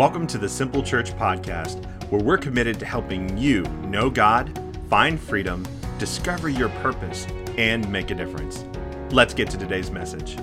[0.00, 4.58] Welcome to the Simple Church Podcast, where we're committed to helping you know God,
[4.88, 5.66] find freedom,
[5.98, 7.26] discover your purpose,
[7.58, 8.64] and make a difference.
[9.10, 10.36] Let's get to today's message.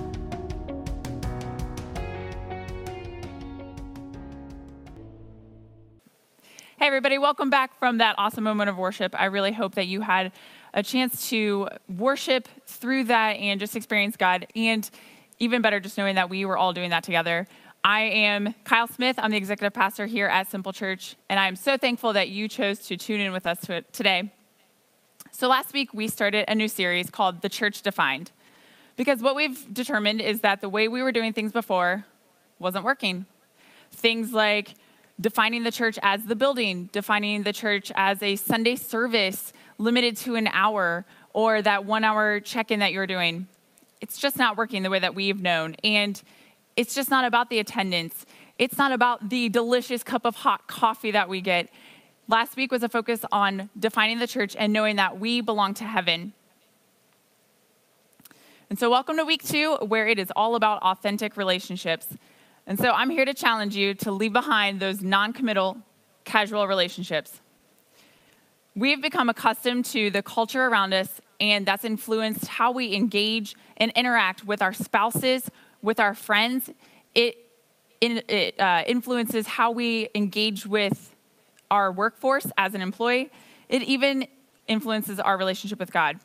[6.78, 9.12] Hey, everybody, welcome back from that awesome moment of worship.
[9.18, 10.30] I really hope that you had
[10.74, 14.46] a chance to worship through that and just experience God.
[14.54, 14.88] And
[15.38, 17.46] even better, just knowing that we were all doing that together.
[17.84, 19.16] I am Kyle Smith.
[19.18, 22.80] I'm the executive pastor here at Simple Church, and I'm so thankful that you chose
[22.88, 24.32] to tune in with us today.
[25.30, 28.32] So, last week we started a new series called The Church Defined,
[28.96, 32.04] because what we've determined is that the way we were doing things before
[32.58, 33.26] wasn't working.
[33.92, 34.74] Things like
[35.20, 40.34] defining the church as the building, defining the church as a Sunday service limited to
[40.34, 43.46] an hour, or that one hour check in that you're doing.
[44.00, 45.76] It's just not working the way that we've known.
[45.82, 46.20] And
[46.76, 48.26] it's just not about the attendance.
[48.58, 51.70] It's not about the delicious cup of hot coffee that we get.
[52.26, 55.84] Last week was a focus on defining the church and knowing that we belong to
[55.84, 56.34] heaven.
[58.70, 62.06] And so, welcome to week two, where it is all about authentic relationships.
[62.66, 65.78] And so, I'm here to challenge you to leave behind those non committal,
[66.24, 67.40] casual relationships.
[68.78, 73.90] We've become accustomed to the culture around us, and that's influenced how we engage and
[73.96, 75.50] interact with our spouses,
[75.82, 76.70] with our friends.
[77.12, 77.38] It,
[78.00, 81.12] it uh, influences how we engage with
[81.72, 83.32] our workforce as an employee.
[83.68, 84.28] It even
[84.68, 86.20] influences our relationship with God.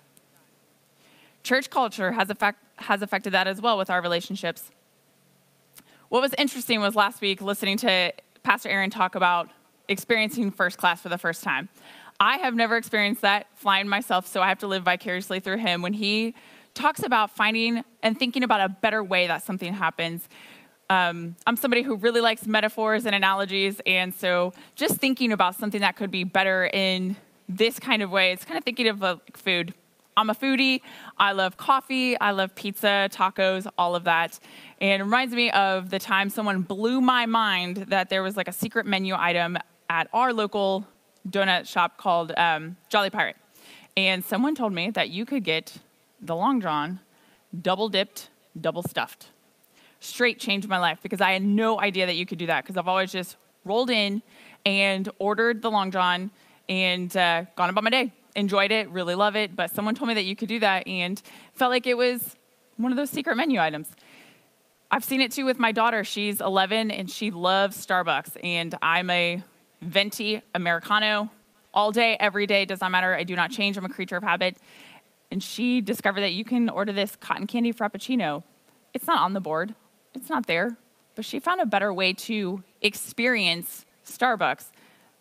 [1.41, 4.69] Church culture has, effect, has affected that as well with our relationships.
[6.09, 9.49] What was interesting was last week listening to Pastor Aaron talk about
[9.87, 11.67] experiencing first class for the first time.
[12.23, 15.81] I have never experienced that flying myself, so I have to live vicariously through him
[15.81, 16.35] when he
[16.73, 20.29] talks about finding and thinking about a better way that something happens.
[20.89, 25.81] Um, I'm somebody who really likes metaphors and analogies, and so just thinking about something
[25.81, 27.17] that could be better in
[27.49, 29.73] this kind of way, it's kind of thinking of like food.
[30.15, 30.79] I'm a foodie.
[31.17, 32.17] I love coffee.
[32.17, 34.39] I love pizza, tacos, all of that.
[34.79, 38.47] And it reminds me of the time someone blew my mind that there was like
[38.47, 39.57] a secret menu item
[39.89, 40.87] at our local
[41.29, 43.37] donut shop called um, Jolly Pirate.
[43.95, 45.77] And someone told me that you could get
[46.21, 46.99] the long john,
[47.61, 48.29] double dipped,
[48.59, 49.27] double stuffed.
[49.99, 52.77] Straight changed my life because I had no idea that you could do that because
[52.77, 54.21] I've always just rolled in
[54.65, 56.31] and ordered the long john
[56.67, 58.11] and uh, gone about my day.
[58.35, 61.21] Enjoyed it, really love it, but someone told me that you could do that and
[61.53, 62.35] felt like it was
[62.77, 63.87] one of those secret menu items.
[64.89, 66.03] I've seen it too with my daughter.
[66.03, 69.43] She's 11 and she loves Starbucks, and I'm a
[69.83, 71.29] venti Americano
[71.73, 72.65] all day, every day.
[72.65, 73.15] Does not matter.
[73.15, 73.77] I do not change.
[73.77, 74.57] I'm a creature of habit
[75.33, 78.43] and she discovered that you can order this cotton candy frappuccino.
[78.93, 79.73] It's not on the board,
[80.13, 80.77] it's not there,
[81.15, 84.67] but she found a better way to experience Starbucks.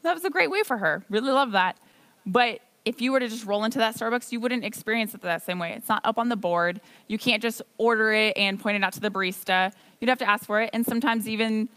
[0.02, 1.02] That was a great way for her.
[1.08, 1.78] Really love that.
[2.26, 5.46] But if you were to just roll into that Starbucks, you wouldn't experience it that
[5.46, 5.72] same way.
[5.72, 6.82] It's not up on the board.
[7.08, 9.72] You can't just order it and point it out to the barista.
[9.98, 10.68] You'd have to ask for it.
[10.74, 11.70] And sometimes even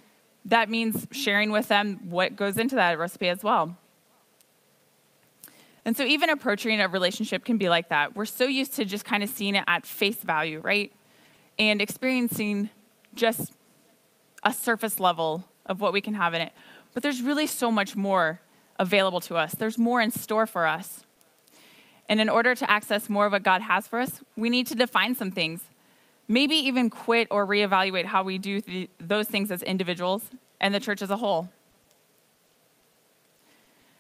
[0.46, 3.78] that means sharing with them what goes into that recipe as well.
[5.84, 8.16] And so even approaching a relationship can be like that.
[8.16, 10.92] We're so used to just kind of seeing it at face value, right?
[11.60, 12.70] And experiencing
[13.14, 13.54] just
[14.44, 16.54] a surface level of what we can have in it.
[16.94, 18.42] But there's really so much more
[18.80, 21.06] available to us, there's more in store for us.
[22.08, 24.76] And in order to access more of what God has for us, we need to
[24.76, 25.62] define some things.
[26.28, 30.24] Maybe even quit or reevaluate how we do th- those things as individuals
[30.60, 31.50] and the church as a whole.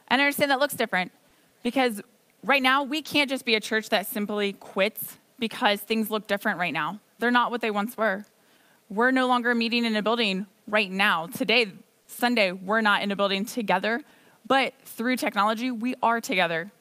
[0.07, 1.11] And I understand that looks different.
[1.63, 2.01] Because
[2.43, 6.59] right now, we can't just be a church that simply quits because things look different
[6.59, 6.99] right now.
[7.19, 8.25] They're not what they once were.
[8.89, 11.27] We're no longer meeting in a building right now.
[11.27, 11.71] Today,
[12.07, 14.03] Sunday, we're not in a building together,
[14.47, 16.71] but through technology, we are together.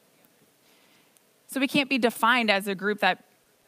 [1.47, 3.25] So we can't be defined as a group that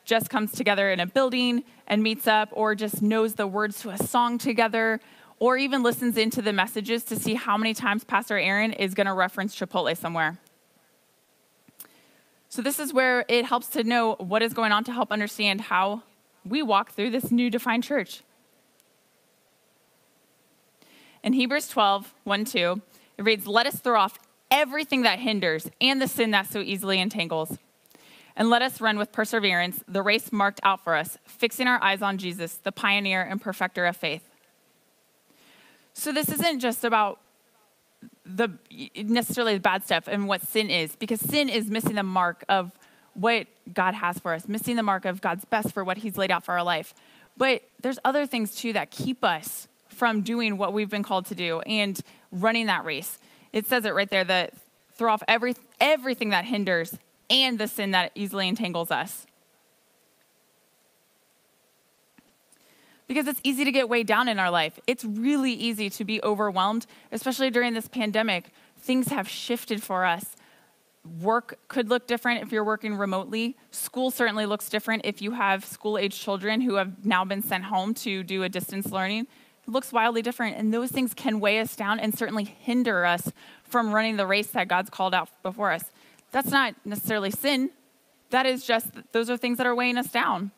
[0.06, 3.90] just comes together in a building and meets up or just knows the words to
[3.90, 5.00] a song together
[5.38, 9.06] or even listens into the messages to see how many times Pastor Aaron is going
[9.06, 10.38] to reference Chipotle somewhere.
[12.48, 15.62] So, this is where it helps to know what is going on to help understand
[15.62, 16.02] how
[16.44, 18.22] we walk through this new defined church.
[21.22, 22.80] In Hebrews 12, 1 2,
[23.18, 24.18] it reads, Let us throw off
[24.50, 27.58] everything that hinders and the sin that so easily entangles.
[28.36, 32.02] And let us run with perseverance the race marked out for us, fixing our eyes
[32.02, 34.28] on Jesus, the pioneer and perfecter of faith.
[35.94, 37.20] So, this isn't just about
[38.26, 38.50] the
[38.94, 42.72] necessarily the bad stuff and what sin is because sin is missing the mark of
[43.14, 46.30] what God has for us, missing the mark of God's best for what He's laid
[46.30, 46.94] out for our life.
[47.36, 51.34] But there's other things too that keep us from doing what we've been called to
[51.34, 51.98] do and
[52.30, 53.18] running that race.
[53.52, 54.52] It says it right there that
[54.94, 56.98] throw off every, everything that hinders
[57.30, 59.26] and the sin that easily entangles us.
[63.06, 64.80] Because it's easy to get weighed down in our life.
[64.86, 68.50] It's really easy to be overwhelmed, especially during this pandemic.
[68.78, 70.36] Things have shifted for us
[71.20, 73.56] work could look different if you're working remotely.
[73.70, 77.64] School certainly looks different if you have school age children who have now been sent
[77.64, 79.26] home to do a distance learning.
[79.66, 83.32] It looks wildly different, and those things can weigh us down and certainly hinder us
[83.64, 85.90] from running the race that God's called out before us.
[86.36, 87.70] That's not necessarily sin,
[88.28, 90.50] that is just, those are things that are weighing us down.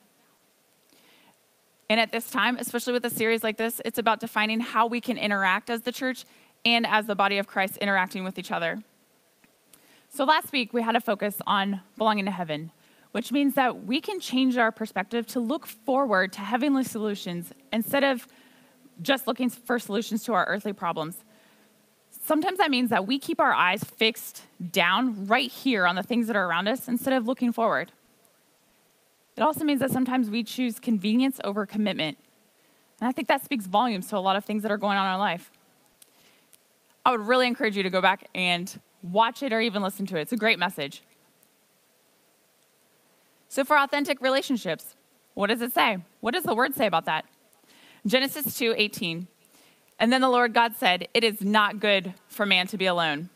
[1.88, 5.00] And at this time, especially with a series like this, it's about defining how we
[5.00, 6.24] can interact as the church
[6.64, 8.82] and as the body of Christ interacting with each other.
[10.08, 12.72] So last week we had a focus on belonging to heaven,
[13.12, 18.02] which means that we can change our perspective to look forward to heavenly solutions instead
[18.02, 18.26] of
[19.00, 21.18] just looking for solutions to our earthly problems.
[22.28, 26.26] Sometimes that means that we keep our eyes fixed down right here on the things
[26.26, 27.90] that are around us instead of looking forward.
[29.38, 32.18] It also means that sometimes we choose convenience over commitment.
[33.00, 35.06] And I think that speaks volumes to a lot of things that are going on
[35.06, 35.50] in our life.
[37.02, 40.18] I would really encourage you to go back and watch it or even listen to
[40.18, 40.20] it.
[40.20, 41.02] It's a great message.
[43.48, 44.96] So, for authentic relationships,
[45.32, 45.96] what does it say?
[46.20, 47.24] What does the word say about that?
[48.04, 49.28] Genesis 2 18.
[49.98, 53.30] And then the Lord God said, It is not good for man to be alone.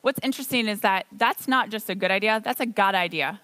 [0.00, 3.40] What's interesting is that that's not just a good idea, that's a God idea.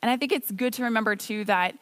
[0.00, 1.76] And I think it's good to remember too that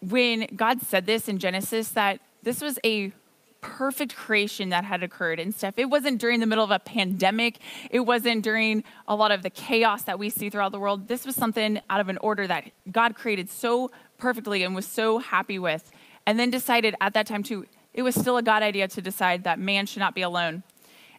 [0.00, 3.12] when God said this in Genesis, that this was a
[3.60, 5.74] perfect creation that had occurred and stuff.
[5.76, 7.58] It wasn't during the middle of a pandemic,
[7.90, 11.08] it wasn't during a lot of the chaos that we see throughout the world.
[11.08, 15.18] This was something out of an order that God created so perfectly and was so
[15.18, 15.90] happy with.
[16.28, 17.66] And then decided at that time, too,
[17.96, 20.62] it was still a God idea to decide that man should not be alone.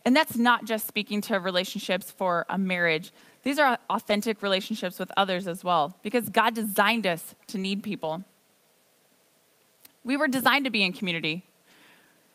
[0.05, 3.11] And that's not just speaking to relationships for a marriage.
[3.43, 8.23] These are authentic relationships with others as well, because God designed us to need people.
[10.03, 11.43] We were designed to be in community.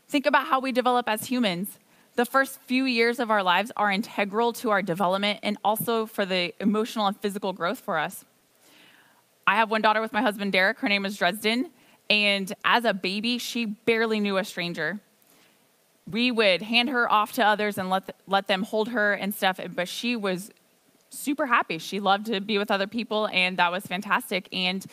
[0.08, 1.78] Think about how we develop as humans.
[2.16, 6.26] The first few years of our lives are integral to our development and also for
[6.26, 8.24] the emotional and physical growth for us.
[9.46, 10.80] I have one daughter with my husband, Derek.
[10.80, 11.70] Her name is Dresden.
[12.10, 15.00] And as a baby, she barely knew a stranger.
[16.10, 19.60] We would hand her off to others and let, let them hold her and stuff,
[19.74, 20.50] but she was
[21.10, 21.78] super happy.
[21.78, 24.48] She loved to be with other people, and that was fantastic.
[24.52, 24.84] And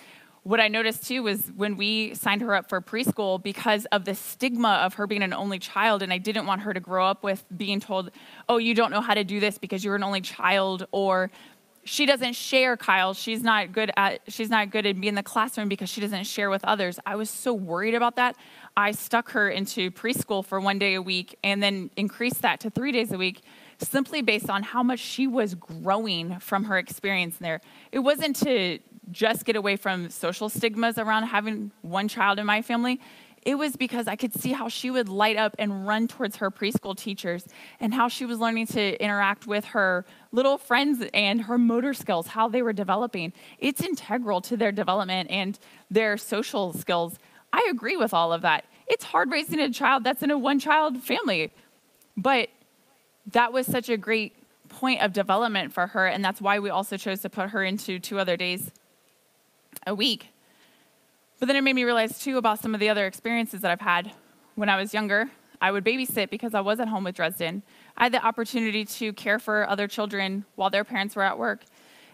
[0.43, 4.15] what I noticed too was when we signed her up for preschool because of the
[4.15, 7.23] stigma of her being an only child, and I didn't want her to grow up
[7.23, 8.11] with being told,
[8.47, 11.31] oh, you don't know how to do this because you're an only child, or
[11.83, 13.13] she doesn't share kyle.
[13.13, 16.25] She's not good at she's not good at being in the classroom because she doesn't
[16.25, 16.99] share with others.
[17.05, 18.35] I was so worried about that.
[18.77, 22.69] I stuck her into preschool for one day a week and then increased that to
[22.69, 23.41] three days a week
[23.79, 27.61] simply based on how much she was growing from her experience there.
[27.91, 28.79] It wasn't to
[29.11, 32.99] just get away from social stigmas around having one child in my family.
[33.49, 36.51] It was because I could see how she would light up and run towards her
[36.51, 37.47] preschool teachers
[37.79, 42.27] and how she was learning to interact with her little friends and her motor skills,
[42.27, 43.33] how they were developing.
[43.57, 45.57] It's integral to their development and
[45.89, 47.17] their social skills.
[47.51, 48.65] I agree with all of that.
[48.85, 51.51] It's hard raising a child that's in a one child family,
[52.15, 52.49] but
[53.31, 54.35] that was such a great
[54.67, 57.97] point of development for her, and that's why we also chose to put her into
[57.97, 58.69] two other days
[59.87, 60.29] a week.
[61.39, 63.81] But then it made me realize too about some of the other experiences that I've
[63.81, 64.11] had
[64.55, 65.29] when I was younger.
[65.61, 67.63] I would babysit because I was at home with Dresden.
[67.97, 71.63] I had the opportunity to care for other children while their parents were at work.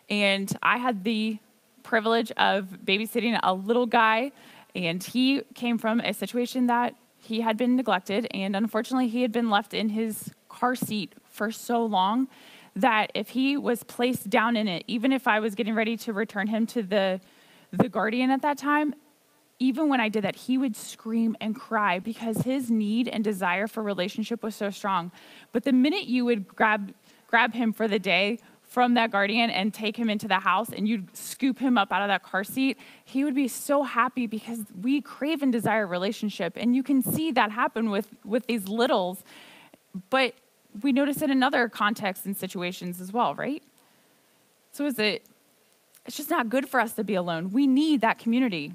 [0.09, 1.39] And I had the
[1.83, 4.31] privilege of babysitting a little guy,
[4.75, 9.31] and he came from a situation that he had been neglected, and unfortunately, he had
[9.31, 12.27] been left in his car seat for so long
[12.75, 16.13] that if he was placed down in it, even if I was getting ready to
[16.13, 17.21] return him to the
[17.71, 18.93] the guardian at that time,
[19.59, 23.67] even when I did that, he would scream and cry because his need and desire
[23.67, 25.11] for relationship was so strong.
[25.51, 26.93] But the minute you would grab
[27.27, 30.87] grab him for the day from that guardian and take him into the house and
[30.87, 34.59] you'd scoop him up out of that car seat, he would be so happy because
[34.81, 36.53] we crave and desire relationship.
[36.55, 39.23] And you can see that happen with, with these littles.
[40.09, 40.33] But
[40.81, 43.63] we notice it in other contexts and situations as well, right?
[44.71, 45.25] So is it
[46.05, 47.51] it's just not good for us to be alone.
[47.51, 48.73] We need that community.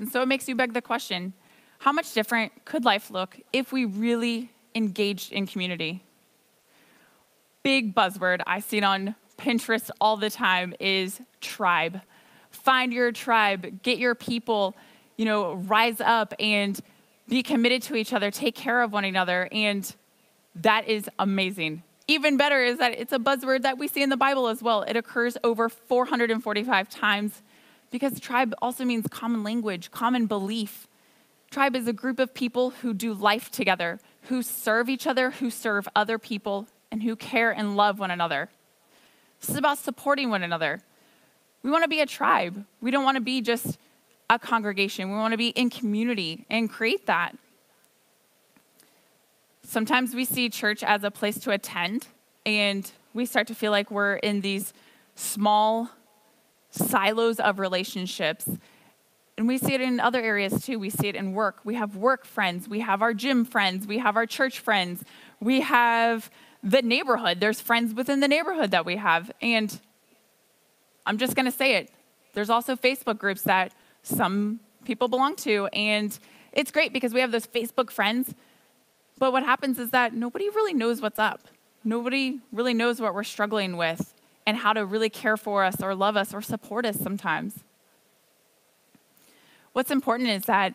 [0.00, 1.34] And so it makes you beg the question
[1.80, 6.02] how much different could life look if we really engaged in community?
[7.62, 8.40] Big buzzword.
[8.46, 12.00] I see it on Pinterest all the time is tribe.
[12.50, 14.74] Find your tribe, get your people,
[15.16, 16.78] you know, rise up and
[17.28, 19.48] be committed to each other, take care of one another.
[19.52, 19.94] And
[20.56, 21.82] that is amazing.
[22.08, 24.82] Even better is that it's a buzzword that we see in the Bible as well.
[24.82, 27.42] It occurs over 445 times
[27.90, 30.86] because tribe also means common language, common belief.
[31.50, 35.50] Tribe is a group of people who do life together, who serve each other, who
[35.50, 38.48] serve other people, and who care and love one another.
[39.40, 40.80] This is about supporting one another.
[41.62, 42.64] We want to be a tribe.
[42.80, 43.78] We don't want to be just
[44.28, 45.10] a congregation.
[45.10, 47.36] We want to be in community and create that.
[49.62, 52.08] Sometimes we see church as a place to attend,
[52.44, 54.72] and we start to feel like we're in these
[55.14, 55.90] small
[56.70, 58.48] silos of relationships.
[59.36, 60.78] And we see it in other areas too.
[60.78, 61.60] We see it in work.
[61.64, 65.02] We have work friends, we have our gym friends, we have our church friends,
[65.40, 66.30] we have
[66.62, 67.40] the neighborhood.
[67.40, 69.30] There's friends within the neighborhood that we have.
[69.40, 69.80] And
[71.06, 71.90] I'm just going to say it.
[72.34, 73.72] There's also Facebook groups that
[74.02, 75.66] some people belong to.
[75.72, 76.16] And
[76.52, 78.34] it's great because we have those Facebook friends
[79.20, 81.46] but what happens is that nobody really knows what's up.
[81.84, 84.14] Nobody really knows what we're struggling with
[84.50, 87.60] and how to really care for us or love us or support us sometimes.
[89.74, 90.74] What's important is that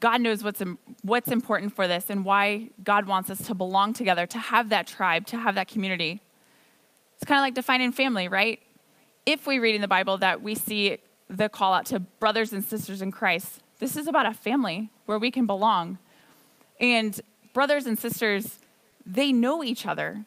[0.00, 0.60] God knows what's,
[1.02, 4.88] what's important for this and why God wants us to belong together, to have that
[4.88, 6.20] tribe, to have that community.
[7.14, 8.58] It's kind of like defining family, right?
[9.26, 10.98] If we read in the Bible that we see
[11.30, 15.20] the call out to brothers and sisters in Christ, this is about a family where
[15.20, 15.98] we can belong.
[16.80, 17.20] And
[17.54, 18.58] brothers and sisters,
[19.06, 20.24] they know each other.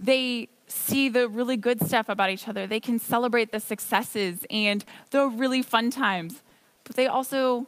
[0.00, 2.66] They see the really good stuff about each other.
[2.66, 6.42] They can celebrate the successes and the really fun times,
[6.84, 7.66] but they also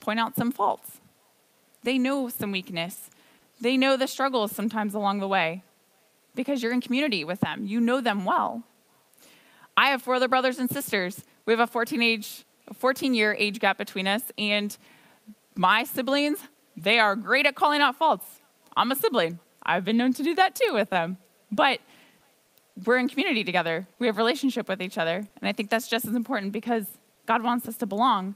[0.00, 1.00] point out some faults.
[1.82, 3.10] They know some weakness.
[3.60, 5.62] They know the struggles sometimes along the way
[6.34, 7.66] because you're in community with them.
[7.66, 8.62] You know them well.
[9.76, 11.24] I have four other brothers and sisters.
[11.46, 14.76] We have a 14 age, 14 year age gap between us, and
[15.54, 16.38] my siblings
[16.76, 18.40] they are great at calling out faults.
[18.76, 19.38] I'm a sibling.
[19.62, 21.18] I've been known to do that too with them.
[21.50, 21.80] But
[22.86, 23.86] we're in community together.
[23.98, 25.16] We have relationship with each other.
[25.16, 26.86] And I think that's just as important because
[27.26, 28.34] God wants us to belong.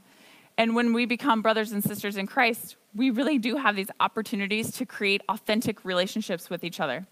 [0.57, 4.71] And when we become brothers and sisters in Christ, we really do have these opportunities
[4.71, 7.05] to create authentic relationships with each other.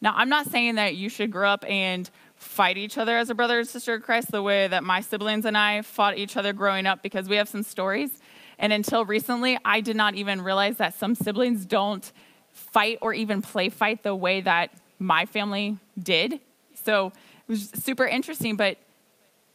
[0.00, 3.34] Now, I'm not saying that you should grow up and fight each other as a
[3.34, 6.52] brother and sister in Christ the way that my siblings and I fought each other
[6.52, 8.20] growing up because we have some stories.
[8.58, 12.10] And until recently, I did not even realize that some siblings don't
[12.52, 16.40] fight or even play fight the way that my family did.
[16.84, 18.78] So it was super interesting, but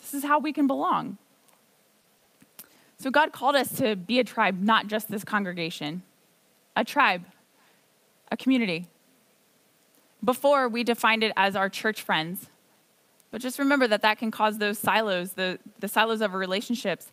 [0.02, 1.18] this is how we can belong.
[2.98, 6.04] So God called us to be a tribe, not just this congregation,
[6.76, 7.26] a tribe,
[8.32, 8.88] a community.
[10.24, 12.48] Before, we defined it as our church friends.
[13.30, 17.12] But just remember that that can cause those silos, the, the silos of relationships,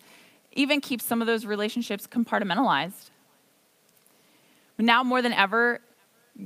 [0.53, 3.11] even keep some of those relationships compartmentalized.
[4.79, 5.81] Now more than ever,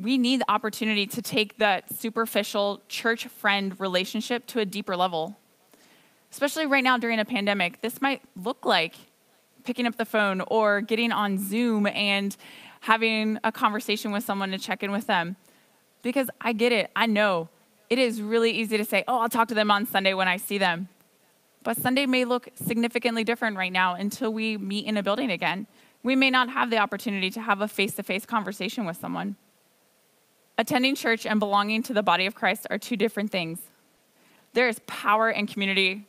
[0.03, 5.37] we need the opportunity to take that superficial church friend relationship to a deeper level.
[6.31, 8.95] Especially right now during a pandemic, this might look like
[9.65, 12.37] picking up the phone or getting on Zoom and
[12.81, 15.37] having a conversation with someone to check in with them.
[16.03, 17.49] Because I get it, I know
[17.89, 20.37] it is really easy to say, oh, I'll talk to them on Sunday when I
[20.37, 20.89] see them.
[21.63, 25.67] But Sunday may look significantly different right now until we meet in a building again.
[26.03, 29.37] We may not have the opportunity to have a face to face conversation with someone.
[30.57, 33.59] Attending church and belonging to the body of Christ are two different things.
[34.53, 36.07] There is power in community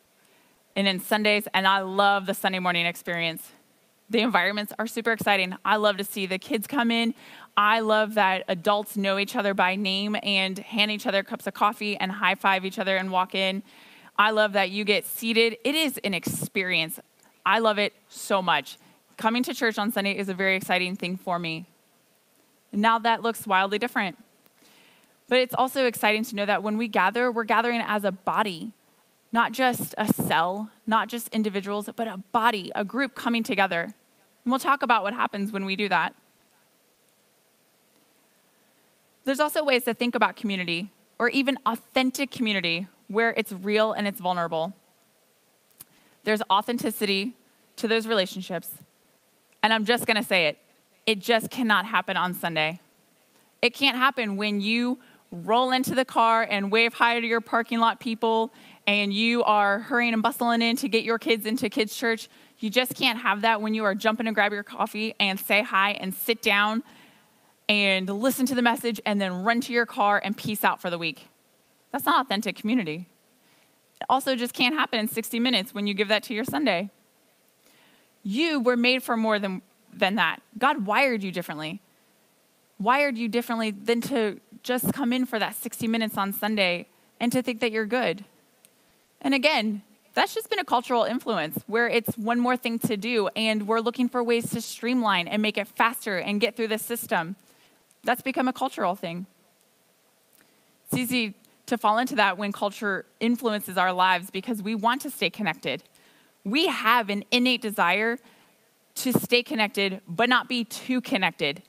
[0.75, 3.51] and in Sundays, and I love the Sunday morning experience.
[4.07, 5.55] The environments are super exciting.
[5.65, 7.15] I love to see the kids come in.
[7.57, 11.55] I love that adults know each other by name and hand each other cups of
[11.55, 13.63] coffee and high five each other and walk in.
[14.15, 15.57] I love that you get seated.
[15.63, 16.99] It is an experience.
[17.47, 18.77] I love it so much.
[19.17, 21.65] Coming to church on Sunday is a very exciting thing for me.
[22.71, 24.17] Now that looks wildly different.
[25.27, 28.73] But it's also exciting to know that when we gather, we're gathering as a body,
[29.31, 33.83] not just a cell, not just individuals, but a body, a group coming together.
[33.83, 36.13] And we'll talk about what happens when we do that.
[39.23, 44.07] There's also ways to think about community, or even authentic community, where it's real and
[44.07, 44.73] it's vulnerable.
[46.23, 47.33] There's authenticity
[47.77, 48.69] to those relationships.
[49.63, 50.59] And I'm just going to say it
[51.05, 52.79] it just cannot happen on Sunday.
[53.61, 54.99] It can't happen when you
[55.43, 58.53] roll into the car and wave hi to your parking lot people
[58.87, 62.29] and you are hurrying and bustling in to get your kids into kids' church.
[62.59, 65.63] You just can't have that when you are jumping to grab your coffee and say
[65.63, 66.83] hi and sit down
[67.67, 70.89] and listen to the message and then run to your car and peace out for
[70.89, 71.27] the week.
[71.91, 73.07] That's not authentic community.
[73.99, 76.91] It also just can't happen in 60 minutes when you give that to your Sunday.
[78.23, 79.61] You were made for more than,
[79.91, 80.41] than that.
[80.57, 81.81] God wired you differently.
[82.79, 86.87] Wired you differently than to just come in for that 60 minutes on Sunday
[87.19, 88.25] and to think that you're good.
[89.21, 89.83] And again,
[90.15, 93.79] that's just been a cultural influence where it's one more thing to do and we're
[93.79, 97.35] looking for ways to streamline and make it faster and get through the system.
[98.03, 99.27] That's become a cultural thing.
[100.85, 101.35] It's easy
[101.67, 105.83] to fall into that when culture influences our lives because we want to stay connected.
[106.43, 108.17] We have an innate desire
[108.95, 111.61] to stay connected, but not be too connected.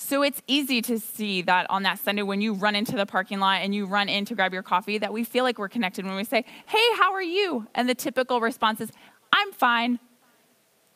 [0.00, 3.40] So it's easy to see that on that Sunday when you run into the parking
[3.40, 6.06] lot and you run in to grab your coffee that we feel like we're connected
[6.06, 7.66] when we say, Hey, how are you?
[7.74, 8.92] And the typical response is,
[9.32, 9.98] I'm fine.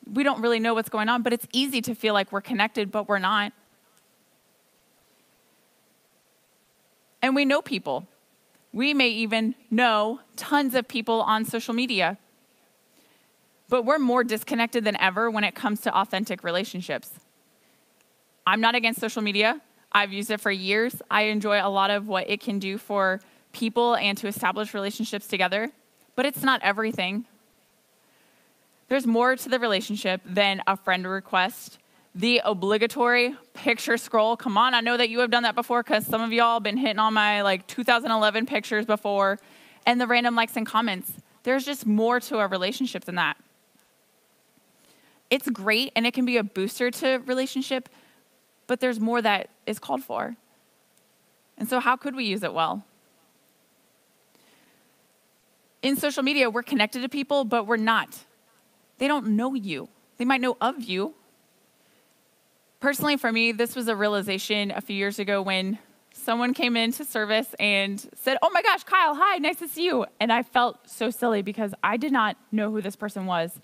[0.09, 2.93] We don't really know what's going on, but it's easy to feel like we're connected,
[2.93, 3.51] but we're not.
[7.21, 8.07] And we know people.
[8.71, 12.17] We may even know tons of people on social media.
[13.67, 17.19] But we're more disconnected than ever when it comes to authentic relationships.
[18.45, 19.61] I'm not against social media.
[19.91, 21.01] I've used it for years.
[21.09, 23.21] I enjoy a lot of what it can do for
[23.51, 25.71] people and to establish relationships together,
[26.15, 27.25] but it's not everything.
[28.89, 31.79] There's more to the relationship than a friend request
[32.15, 34.37] the obligatory picture scroll.
[34.37, 36.63] Come on, I know that you have done that before because some of y'all have
[36.63, 39.39] been hitting on my like 2011 pictures before,
[39.85, 41.11] and the random likes and comments.
[41.43, 43.37] There's just more to a relationship than that.
[45.29, 47.89] It's great and it can be a booster to relationship,
[48.67, 50.35] but there's more that is called for.
[51.57, 52.85] And so, how could we use it well?
[55.81, 58.19] In social media, we're connected to people, but we're not.
[58.97, 59.89] They don't know you.
[60.17, 61.13] They might know of you,
[62.83, 65.79] personally, for me, this was a realization a few years ago when
[66.11, 70.05] someone came into service and said, Oh my gosh, Kyle, hi, nice to see you.
[70.19, 73.57] And I felt so silly because I did not know who this person was.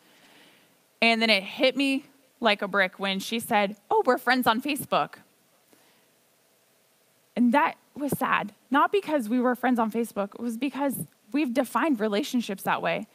[1.01, 2.06] And then it hit me
[2.39, 5.16] like a brick when she said, Oh, we're friends on Facebook.
[7.35, 8.53] And that was sad.
[8.72, 10.96] Not because we were friends on Facebook, it was because
[11.31, 13.07] we've defined relationships that way.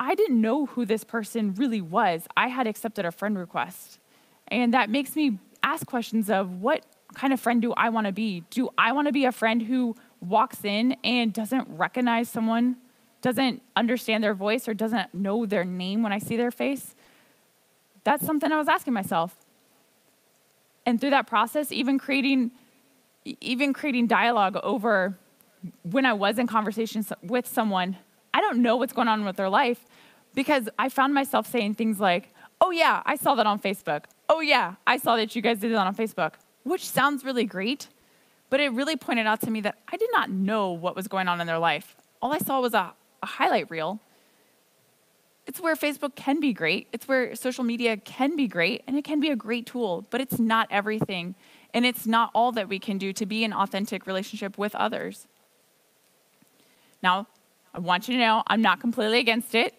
[0.00, 2.26] I didn't know who this person really was.
[2.36, 3.98] I had accepted a friend request.
[4.46, 8.12] And that makes me ask questions of what kind of friend do I want to
[8.12, 8.44] be?
[8.50, 12.76] Do I want to be a friend who walks in and doesn't recognize someone,
[13.22, 16.94] doesn't understand their voice, or doesn't know their name when I see their face?
[18.08, 19.36] That's something I was asking myself.
[20.86, 22.50] And through that process, even creating
[23.40, 25.18] even creating dialogue over
[25.82, 27.98] when I was in conversations with someone,
[28.32, 29.84] I don't know what's going on with their life
[30.34, 34.40] because I found myself saying things like, Oh, yeah, I saw that on Facebook oh,
[34.40, 37.88] yeah, I saw that you guys did that on Facebook, which sounds really great,
[38.50, 41.28] but it really pointed out to me that I did not know what was going
[41.28, 41.96] on in their life.
[42.20, 42.92] All I saw was a,
[43.22, 44.00] a highlight reel.
[45.48, 49.02] It's where Facebook can be great, it's where social media can be great, and it
[49.02, 51.34] can be a great tool, but it's not everything.
[51.74, 55.26] And it's not all that we can do to be an authentic relationship with others.
[57.02, 57.26] Now,
[57.74, 59.74] I want you to know I'm not completely against it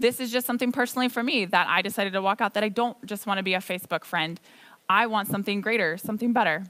[0.00, 2.70] this is just something personally for me that I decided to walk out that I
[2.70, 4.40] don't just want to be a Facebook friend.
[4.88, 6.64] I want something greater, something better.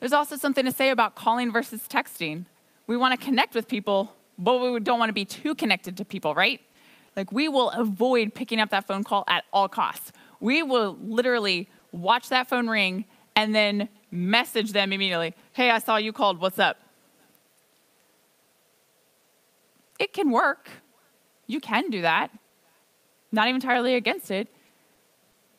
[0.00, 2.46] There's also something to say about calling versus texting.
[2.88, 6.04] We want to connect with people, but we don't want to be too connected to
[6.04, 6.60] people, right?
[7.16, 10.12] Like we will avoid picking up that phone call at all costs.
[10.40, 15.34] We will literally watch that phone ring and then message them immediately.
[15.52, 16.40] Hey, I saw you called.
[16.40, 16.78] What's up?
[19.98, 20.70] It can work.
[21.46, 22.30] You can do that.
[23.32, 24.48] Not entirely against it.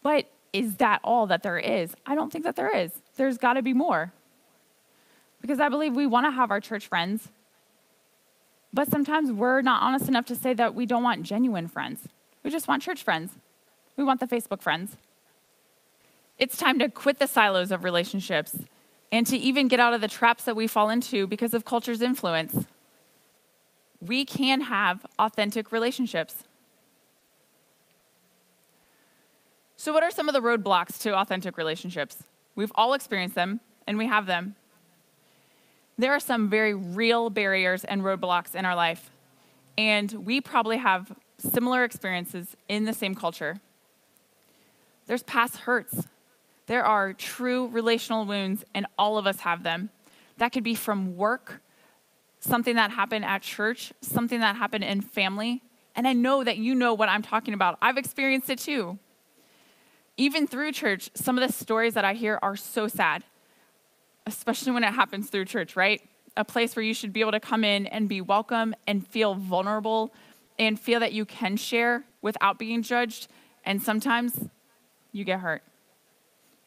[0.02, 1.94] But is that all that there is?
[2.06, 2.92] I don't think that there is.
[3.18, 4.14] There's got to be more.
[5.42, 7.30] Because I believe we want to have our church friends.
[8.74, 12.08] But sometimes we're not honest enough to say that we don't want genuine friends.
[12.44, 13.32] We just want church friends.
[13.98, 14.96] We want the Facebook friends.
[16.38, 18.56] It's time to quit the silos of relationships
[19.12, 22.02] and to even get out of the traps that we fall into because of culture's
[22.02, 22.66] influence
[24.02, 26.44] we can have authentic relationships.
[29.76, 32.24] So, what are some of the roadblocks to authentic relationships?
[32.56, 34.56] We've all experienced them, and we have them.
[36.00, 39.12] There are some very real barriers and roadblocks in our life,
[39.78, 43.60] and we probably have similar experiences in the same culture.
[45.08, 46.08] There's past hurts.
[46.68, 49.90] There are true relational wounds, and all of us have them.
[50.38, 51.62] That could be from work
[52.40, 55.62] something that happened at church, something that happened in family.
[55.98, 57.78] And I know that you know what I'm talking about.
[57.82, 59.00] I've experienced it too.
[60.16, 63.26] Even through church, some of the stories that I hear are so sad,
[64.30, 66.02] especially when it happens through church, right?
[66.40, 69.36] a place where you should be able to come in and be welcome and feel
[69.36, 70.14] vulnerable
[70.58, 73.28] and feel that you can share without being judged.
[73.66, 74.48] And sometimes
[75.12, 75.64] you get hurt.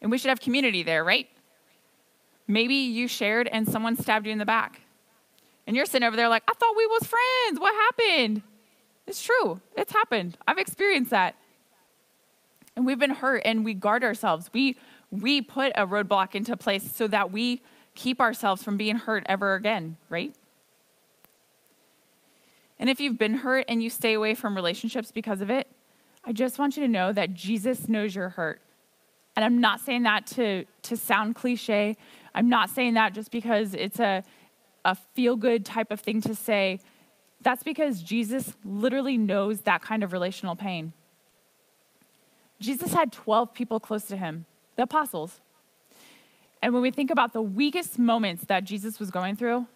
[0.01, 1.27] And we should have community there, right?
[2.47, 4.81] Maybe you shared and someone stabbed you in the back.
[5.65, 7.59] And you're sitting over there like, I thought we was friends.
[7.59, 8.41] What happened?
[9.07, 9.59] It's true.
[9.75, 10.37] It's happened.
[10.47, 11.35] I've experienced that.
[12.75, 14.49] And we've been hurt and we guard ourselves.
[14.53, 14.77] We
[15.21, 17.61] we put a roadblock into place so that we
[17.93, 20.33] keep ourselves from being hurt ever again, right?
[22.79, 25.67] And if you've been hurt and you stay away from relationships because of it,
[26.25, 28.59] I just want you to know that Jesus knows you're hurt.
[29.35, 31.95] And I'm not saying that to, to sound cliche.
[32.33, 34.23] I'm not saying that just because it's a,
[34.83, 36.79] a feel good type of thing to say.
[37.41, 40.93] That's because Jesus literally knows that kind of relational pain.
[42.59, 44.45] Jesus had 12 people close to him,
[44.75, 45.39] the apostles.
[46.61, 49.67] And when we think about the weakest moments that Jesus was going through,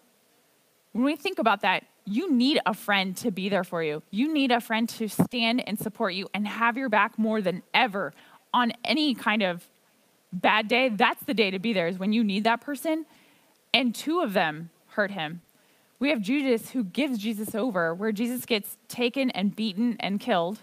[0.92, 4.02] when we think about that, you need a friend to be there for you.
[4.10, 7.62] You need a friend to stand and support you and have your back more than
[7.74, 8.14] ever
[8.54, 9.68] on any kind of
[10.32, 10.88] bad day.
[10.88, 13.04] That's the day to be there, is when you need that person.
[13.74, 15.42] And two of them hurt him.
[15.98, 20.60] We have Judas who gives Jesus over, where Jesus gets taken and beaten and killed.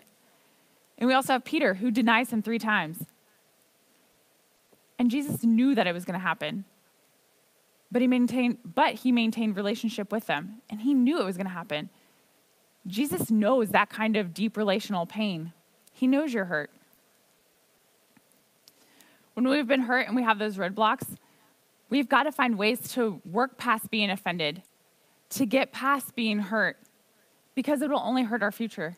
[0.97, 3.05] And we also have Peter who denies him three times.
[4.97, 6.65] And Jesus knew that it was going to happen.
[7.91, 11.47] But he maintained but he maintained relationship with them and he knew it was going
[11.47, 11.89] to happen.
[12.87, 15.53] Jesus knows that kind of deep relational pain.
[15.91, 16.71] He knows you're hurt.
[19.33, 21.17] When we've been hurt and we have those roadblocks,
[21.89, 24.63] we've got to find ways to work past being offended,
[25.31, 26.77] to get past being hurt,
[27.53, 28.97] because it will only hurt our future.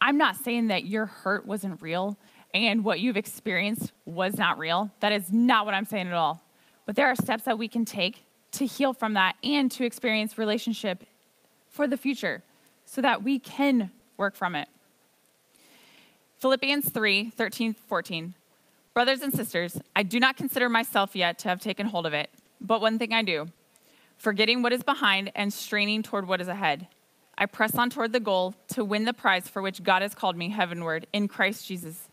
[0.00, 2.18] I'm not saying that your hurt wasn't real
[2.54, 4.90] and what you've experienced was not real.
[5.00, 6.42] That is not what I'm saying at all.
[6.86, 10.38] But there are steps that we can take to heal from that and to experience
[10.38, 11.04] relationship
[11.68, 12.42] for the future
[12.84, 14.68] so that we can work from it.
[16.38, 18.34] Philippians 3 13, 14.
[18.94, 22.30] Brothers and sisters, I do not consider myself yet to have taken hold of it,
[22.62, 23.48] but one thing I do,
[24.16, 26.88] forgetting what is behind and straining toward what is ahead.
[27.36, 30.36] I press on toward the goal to win the prize for which God has called
[30.36, 32.05] me heavenward in Christ Jesus.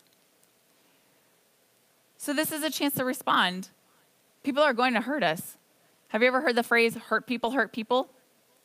[2.24, 3.68] So, this is a chance to respond.
[4.44, 5.58] People are going to hurt us.
[6.08, 8.08] Have you ever heard the phrase, hurt people hurt people?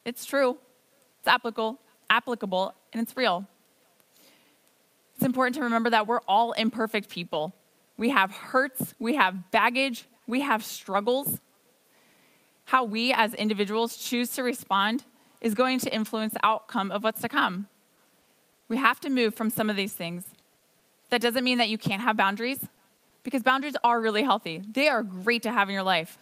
[0.05, 0.59] It's true,
[1.19, 3.49] it's applicable, applicable, and it's real.
[5.17, 7.53] It's important to remember that we're all imperfect people.
[7.97, 11.41] We have hurts, we have baggage, we have struggles.
[12.67, 15.03] How we as individuals choose to respond
[15.41, 17.67] is going to influence the outcome of what's to come.
[18.69, 20.27] We have to move from some of these things.
[21.11, 22.69] That doesn't mean that you can't have boundaries
[23.23, 24.63] because boundaries are really healthy.
[24.71, 26.19] They are great to have in your life.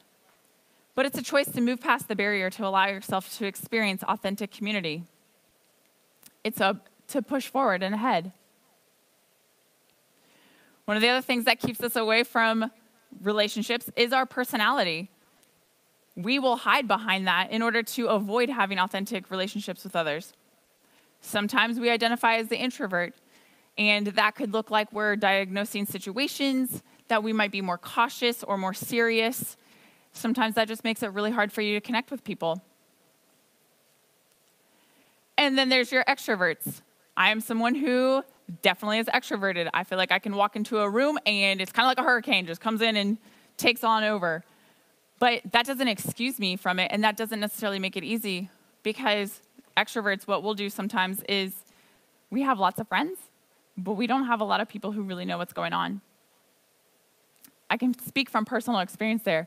[0.95, 4.51] But it's a choice to move past the barrier to allow yourself to experience authentic
[4.51, 5.05] community.
[6.43, 8.33] It's a to push forward and ahead.
[10.87, 12.71] One of the other things that keeps us away from
[13.23, 15.11] relationships is our personality.
[16.17, 20.33] We will hide behind that in order to avoid having authentic relationships with others.
[21.21, 23.15] Sometimes we identify as the introvert,
[23.79, 28.57] and that could look like we're diagnosing situations that we might be more cautious or
[28.57, 29.57] more serious.
[30.13, 32.63] Sometimes that just makes it really hard for you to connect with people.
[35.39, 36.81] And then there's your extroverts.
[37.17, 38.23] I am someone who
[38.63, 39.69] definitely is extroverted.
[39.75, 42.09] I feel like I can walk into a room and it's kind of like a
[42.09, 43.19] hurricane, just comes in and
[43.57, 44.45] takes on over.
[45.19, 48.51] But that doesn't excuse me from it, and that doesn't necessarily make it easy
[48.83, 49.41] because
[49.77, 51.55] extroverts, what we'll do sometimes is
[52.31, 53.19] we have lots of friends,
[53.77, 56.01] but we don't have a lot of people who really know what's going on.
[57.69, 59.47] I can speak from personal experience there.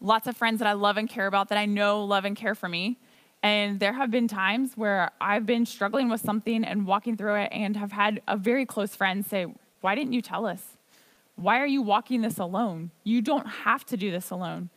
[0.00, 2.54] Lots of friends that I love and care about that I know love and care
[2.54, 2.98] for me.
[3.42, 7.48] And there have been times where I've been struggling with something and walking through it
[7.52, 9.46] and have had a very close friend say,
[9.80, 10.62] Why didn't you tell us?
[11.36, 12.90] Why are you walking this alone?
[13.04, 14.70] You don't have to do this alone.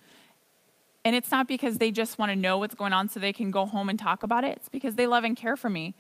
[1.06, 3.50] And it's not because they just want to know what's going on so they can
[3.50, 4.58] go home and talk about it.
[4.58, 5.96] It's because they love and care for me.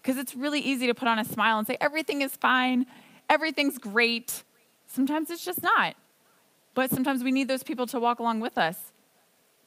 [0.00, 2.86] Because it's really easy to put on a smile and say, everything is fine,
[3.28, 4.44] everything's great.
[4.86, 5.94] Sometimes it's just not.
[6.74, 8.92] But sometimes we need those people to walk along with us.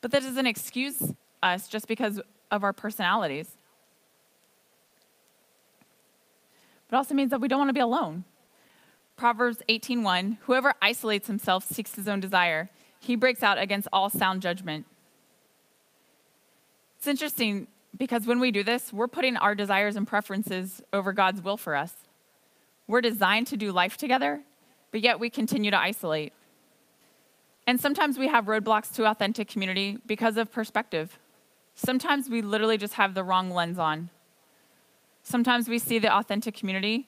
[0.01, 2.19] But that doesn't excuse us just because
[2.51, 3.57] of our personalities.
[6.89, 8.23] But also means that we don't want to be alone.
[9.15, 12.69] Proverbs 18:1 Whoever isolates himself seeks his own desire.
[12.99, 14.85] He breaks out against all sound judgment.
[16.97, 21.41] It's interesting because when we do this, we're putting our desires and preferences over God's
[21.41, 21.93] will for us.
[22.87, 24.41] We're designed to do life together,
[24.91, 26.33] but yet we continue to isolate.
[27.65, 31.17] And sometimes we have roadblocks to authentic community because of perspective.
[31.75, 34.09] Sometimes we literally just have the wrong lens on.
[35.23, 37.07] Sometimes we see the authentic community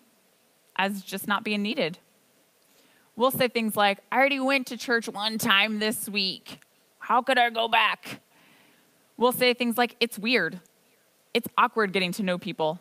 [0.77, 1.99] as just not being needed.
[3.17, 6.59] We'll say things like, I already went to church one time this week.
[6.99, 8.21] How could I go back?
[9.17, 10.59] We'll say things like, it's weird.
[11.35, 12.79] It's awkward getting to know people.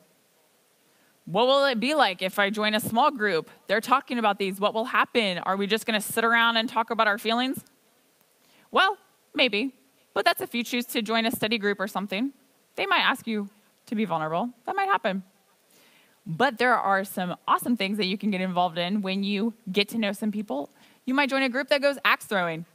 [1.24, 3.50] What will it be like if I join a small group?
[3.66, 4.60] They're talking about these.
[4.60, 5.38] What will happen?
[5.38, 7.64] Are we just going to sit around and talk about our feelings?
[8.70, 8.96] Well,
[9.34, 9.74] maybe.
[10.12, 12.32] But that's if you choose to join a study group or something.
[12.76, 13.48] They might ask you
[13.86, 14.50] to be vulnerable.
[14.66, 15.24] That might happen.
[16.24, 19.88] But there are some awesome things that you can get involved in when you get
[19.88, 20.70] to know some people.
[21.06, 22.66] You might join a group that goes axe throwing.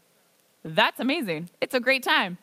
[0.61, 1.49] That's amazing.
[1.61, 2.37] It's a great time.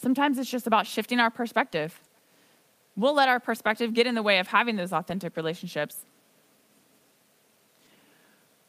[0.00, 2.00] Sometimes it's just about shifting our perspective
[2.96, 6.04] we'll let our perspective get in the way of having those authentic relationships.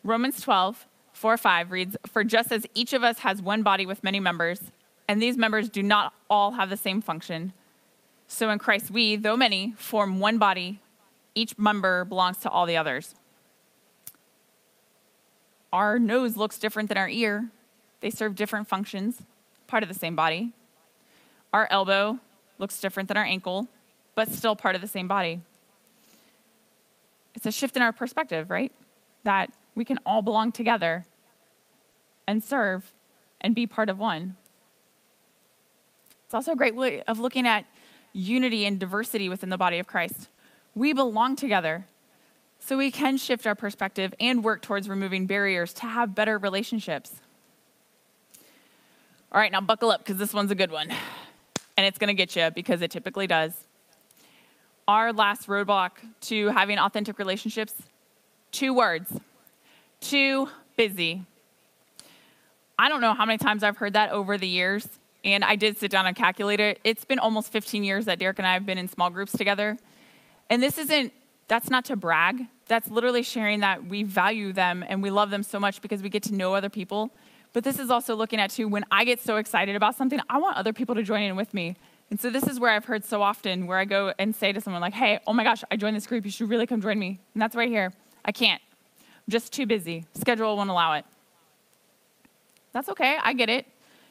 [0.03, 4.03] Romans 12, 4 5 reads, For just as each of us has one body with
[4.03, 4.71] many members,
[5.07, 7.53] and these members do not all have the same function,
[8.27, 10.79] so in Christ we, though many, form one body,
[11.35, 13.13] each member belongs to all the others.
[15.73, 17.49] Our nose looks different than our ear,
[17.99, 19.21] they serve different functions,
[19.67, 20.53] part of the same body.
[21.53, 22.19] Our elbow
[22.59, 23.67] looks different than our ankle,
[24.15, 25.41] but still part of the same body.
[27.35, 28.71] It's a shift in our perspective, right?
[29.23, 31.05] That we can all belong together
[32.27, 32.93] and serve
[33.39, 34.35] and be part of one.
[36.25, 37.65] It's also a great way of looking at
[38.13, 40.29] unity and diversity within the body of Christ.
[40.75, 41.85] We belong together,
[42.59, 47.15] so we can shift our perspective and work towards removing barriers to have better relationships.
[49.31, 50.93] All right, now buckle up because this one's a good one.
[51.77, 53.53] And it's going to get you because it typically does
[54.87, 57.73] our last roadblock to having authentic relationships?
[58.51, 59.11] Two words
[60.01, 61.23] too busy.
[62.77, 64.87] I don't know how many times I've heard that over the years,
[65.23, 66.79] and I did sit down and calculate it.
[66.83, 69.77] It's been almost 15 years that Derek and I have been in small groups together.
[70.49, 71.13] And this isn't,
[71.47, 72.47] that's not to brag.
[72.67, 76.09] That's literally sharing that we value them and we love them so much because we
[76.09, 77.11] get to know other people.
[77.53, 80.37] But this is also looking at, too, when I get so excited about something, I
[80.37, 81.75] want other people to join in with me.
[82.09, 84.59] And so this is where I've heard so often where I go and say to
[84.59, 86.25] someone like, "Hey, oh my gosh, I joined this group.
[86.25, 87.93] You should really come join me." And that's right here.
[88.25, 88.61] I can't.
[88.99, 90.05] I'm just too busy.
[90.13, 91.05] Schedule won't allow it.
[92.73, 93.17] That's okay.
[93.21, 93.65] I get it.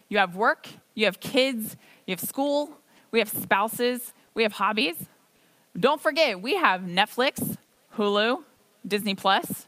[0.09, 1.77] You have work, you have kids,
[2.07, 2.71] you have school,
[3.11, 4.97] we have spouses, we have hobbies.
[5.79, 7.57] Don't forget, we have Netflix,
[7.97, 8.43] Hulu,
[8.87, 9.67] Disney Plus.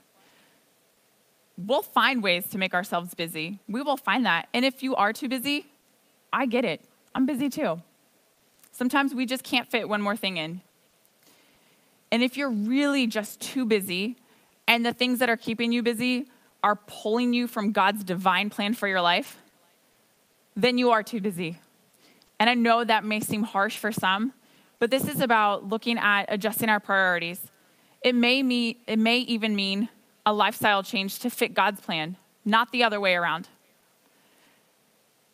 [1.58, 3.60] We'll find ways to make ourselves busy.
[3.68, 4.48] We will find that.
[4.54, 5.66] And if you are too busy,
[6.32, 6.82] I get it.
[7.14, 7.82] I'm busy too.
[8.72, 10.62] Sometimes we just can't fit one more thing in.
[12.10, 14.16] And if you're really just too busy
[14.66, 16.28] and the things that are keeping you busy
[16.62, 19.38] are pulling you from God's divine plan for your life,
[20.56, 21.58] then you are too busy.
[22.38, 24.32] And I know that may seem harsh for some,
[24.78, 27.40] but this is about looking at adjusting our priorities.
[28.02, 29.88] It may, mean, it may even mean
[30.24, 33.48] a lifestyle change to fit God's plan, not the other way around.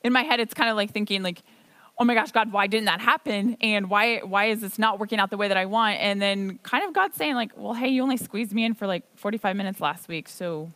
[0.02, 1.42] In my head, it's kind of like thinking, like,
[1.98, 3.56] oh my gosh, God, why didn't that happen?
[3.60, 5.98] And why, why is this not working out the way that I want?
[5.98, 8.86] And then kind of God saying, like, well, hey, you only squeezed me in for
[8.86, 10.70] like 45 minutes last week, so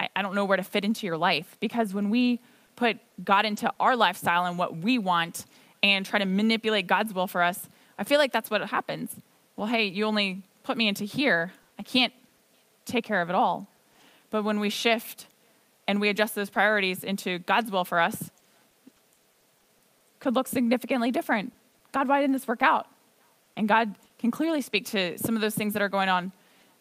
[0.00, 1.56] I, I don't know where to fit into your life.
[1.60, 2.40] Because when we
[2.76, 5.44] put God into our lifestyle and what we want
[5.82, 9.14] and try to manipulate God's will for us, I feel like that's what happens.
[9.56, 11.52] Well, hey, you only put me into here.
[11.78, 12.12] I can't
[12.88, 13.68] take care of it all.
[14.30, 15.26] But when we shift
[15.86, 18.30] and we adjust those priorities into God's will for us,
[20.20, 21.52] could look significantly different.
[21.92, 22.86] God, why didn't this work out?
[23.56, 26.32] And God can clearly speak to some of those things that are going on.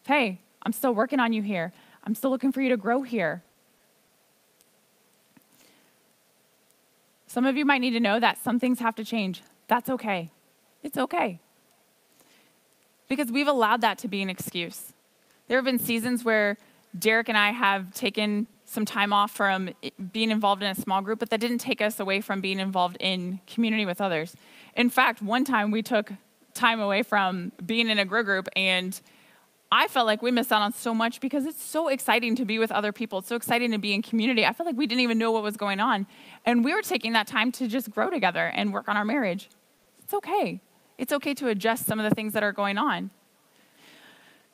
[0.06, 1.72] Hey, I'm still working on you here.
[2.04, 3.44] I'm still looking for you to grow here.
[7.28, 9.44] Some of you might need to know that some things have to change.
[9.68, 10.32] That's okay.
[10.82, 11.40] It's okay.
[13.08, 14.94] Because we've allowed that to be an excuse.
[15.48, 16.58] There have been seasons where
[16.98, 19.70] Derek and I have taken some time off from
[20.12, 22.98] being involved in a small group, but that didn't take us away from being involved
[23.00, 24.36] in community with others.
[24.76, 26.12] In fact, one time we took
[26.54, 29.00] time away from being in a grow group and
[29.72, 32.58] I felt like we missed out on so much because it's so exciting to be
[32.58, 33.20] with other people.
[33.20, 34.46] It's so exciting to be in community.
[34.46, 36.08] I felt like we didn't even know what was going on.
[36.46, 39.50] And we were taking that time to just grow together and work on our marriage.
[40.04, 40.62] It's okay.
[40.98, 43.12] It's okay to adjust some of the things that are going on.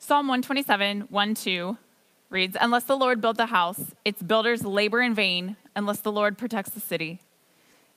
[0.06, 1.78] Psalm 127, 1, 2
[2.28, 6.36] reads Unless the Lord build the house, its builders labor in vain, unless the Lord
[6.36, 7.22] protects the city.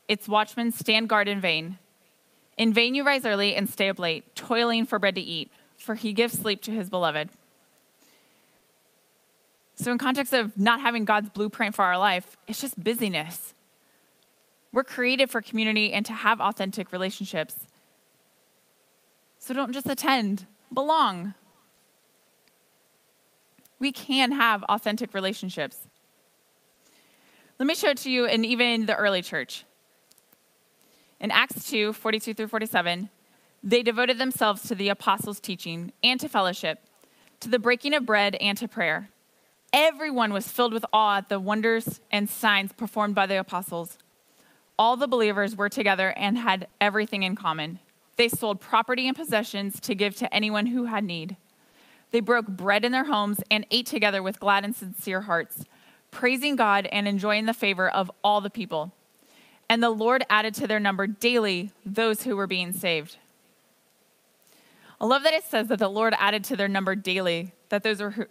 [0.08, 1.80] Its watchmen stand guard in vain.
[2.58, 5.96] In vain you rise early and stay up late, toiling for bread to eat, for
[5.96, 7.28] he gives sleep to his beloved.
[9.76, 13.54] So, in context of not having God's blueprint for our life, it's just busyness.
[14.72, 17.67] We're created for community and to have authentic relationships.
[19.39, 21.34] So don't just attend, belong.
[23.80, 25.88] We can have authentic relationships.
[27.60, 29.66] Let me show it to you in even the early church.
[31.20, 33.10] In Acts 2 42 through 47,
[33.63, 36.80] they devoted themselves to the apostles' teaching and to fellowship,
[37.40, 39.10] to the breaking of bread and to prayer.
[39.74, 43.98] Everyone was filled with awe at the wonders and signs performed by the apostles.
[44.80, 47.80] All the believers were together and had everything in common.
[48.16, 51.36] They sold property and possessions to give to anyone who had need.
[52.12, 55.65] They broke bread in their homes and ate together with glad and sincere hearts,
[56.12, 58.93] praising God and enjoying the favor of all the people.
[59.70, 63.17] And the Lord added to their number daily those who were being saved.
[65.00, 68.02] I love that it says that the Lord added to their number daily, that those
[68.02, 68.30] were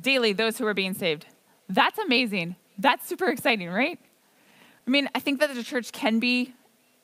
[0.00, 1.26] daily those who were being saved.
[1.68, 2.56] That's amazing.
[2.78, 3.98] That's super exciting, right?
[4.86, 6.52] I mean, I think that the church can be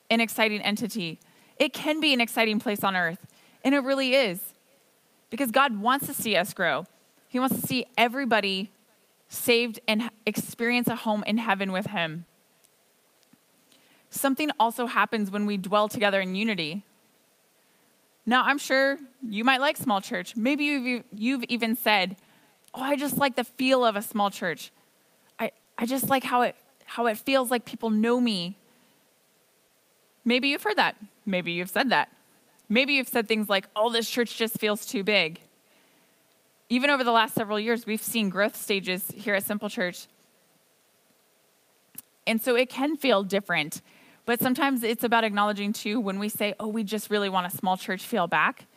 [0.09, 1.19] an exciting entity.
[1.57, 3.25] It can be an exciting place on earth,
[3.63, 4.50] and it really is.
[5.31, 6.85] Because God wants to see us grow.
[7.27, 8.69] He wants to see everybody
[9.29, 12.25] saved and experience a home in heaven with Him.
[14.11, 16.83] Something also happens when we dwell together in unity.
[18.25, 20.35] Now, I'm sure you might like small church.
[20.35, 20.65] Maybe
[21.11, 22.17] you've, even said,
[22.73, 24.71] Oh, I just like the feel of a small church.
[25.39, 28.57] I, I just like how it, how it feels like people know me.
[30.23, 30.95] Maybe you've heard that.
[31.25, 32.09] Maybe you've said that.
[32.71, 35.41] Maybe you've said things like, Oh, this church just feels too big.
[36.69, 40.07] Even over the last several years, we've seen growth stages here at Simple Church.
[42.25, 43.81] And so it can feel different.
[44.25, 47.49] But sometimes it's about acknowledging too when we say, oh, we just really want a
[47.49, 48.67] small church feel back,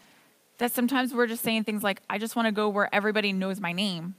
[0.59, 3.61] that sometimes we're just saying things like, I just want to go where everybody knows
[3.61, 4.17] my name.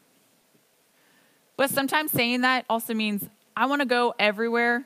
[1.58, 4.86] But sometimes saying that also means I want to go everywhere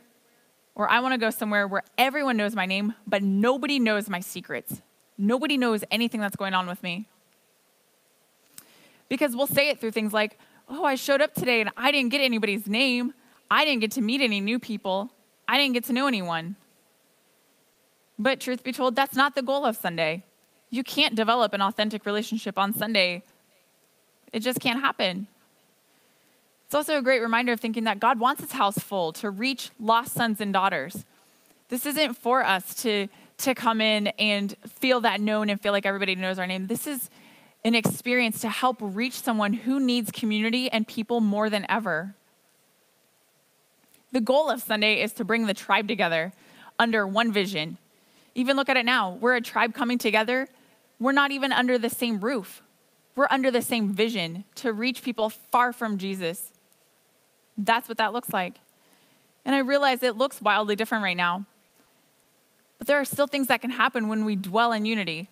[0.80, 4.22] or I want to go somewhere where everyone knows my name, but nobody knows my
[4.22, 4.82] secrets.
[5.18, 7.10] Nobody knows anything that's going on with me.
[9.10, 10.40] Because we'll say it through things like,
[10.70, 13.14] oh, I showed up today and I didn't get anybody's name.
[13.52, 15.12] I didn't get to meet any new people.
[15.50, 16.56] I didn't get to know anyone.
[18.18, 20.24] But truth be told, that's not the goal of Sunday.
[20.70, 23.24] You can't develop an authentic relationship on Sunday.
[24.32, 25.28] It just can't happen.
[26.70, 29.72] It's also a great reminder of thinking that God wants his house full to reach
[29.80, 31.04] lost sons and daughters.
[31.70, 33.08] This isn't for us to,
[33.40, 36.68] to come in and feel that known and feel like everybody knows our name.
[36.68, 37.10] This is
[37.66, 42.14] an experience to help reach someone who needs community and people more than ever.
[44.12, 46.34] The goal of Sunday is to bring the tribe together
[46.78, 47.80] under one vision.
[48.36, 49.18] Even look at it now.
[49.20, 50.48] We're a tribe coming together.
[51.00, 52.62] We're not even under the same roof.
[53.16, 56.52] We're under the same vision to reach people far from Jesus.
[57.60, 58.56] That's what that looks like.
[59.46, 61.46] And I realize it looks wildly different right now.
[62.78, 65.30] But there are still things that can happen when we dwell in unity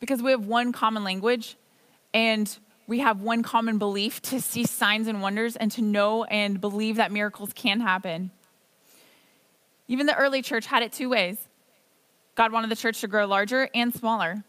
[0.00, 1.56] because we have one common language
[2.14, 6.60] and we have one common belief to see signs and wonders and to know and
[6.60, 8.30] believe that miracles can happen.
[9.88, 11.36] Even the early church had it two ways
[12.34, 14.44] God wanted the church to grow larger and smaller.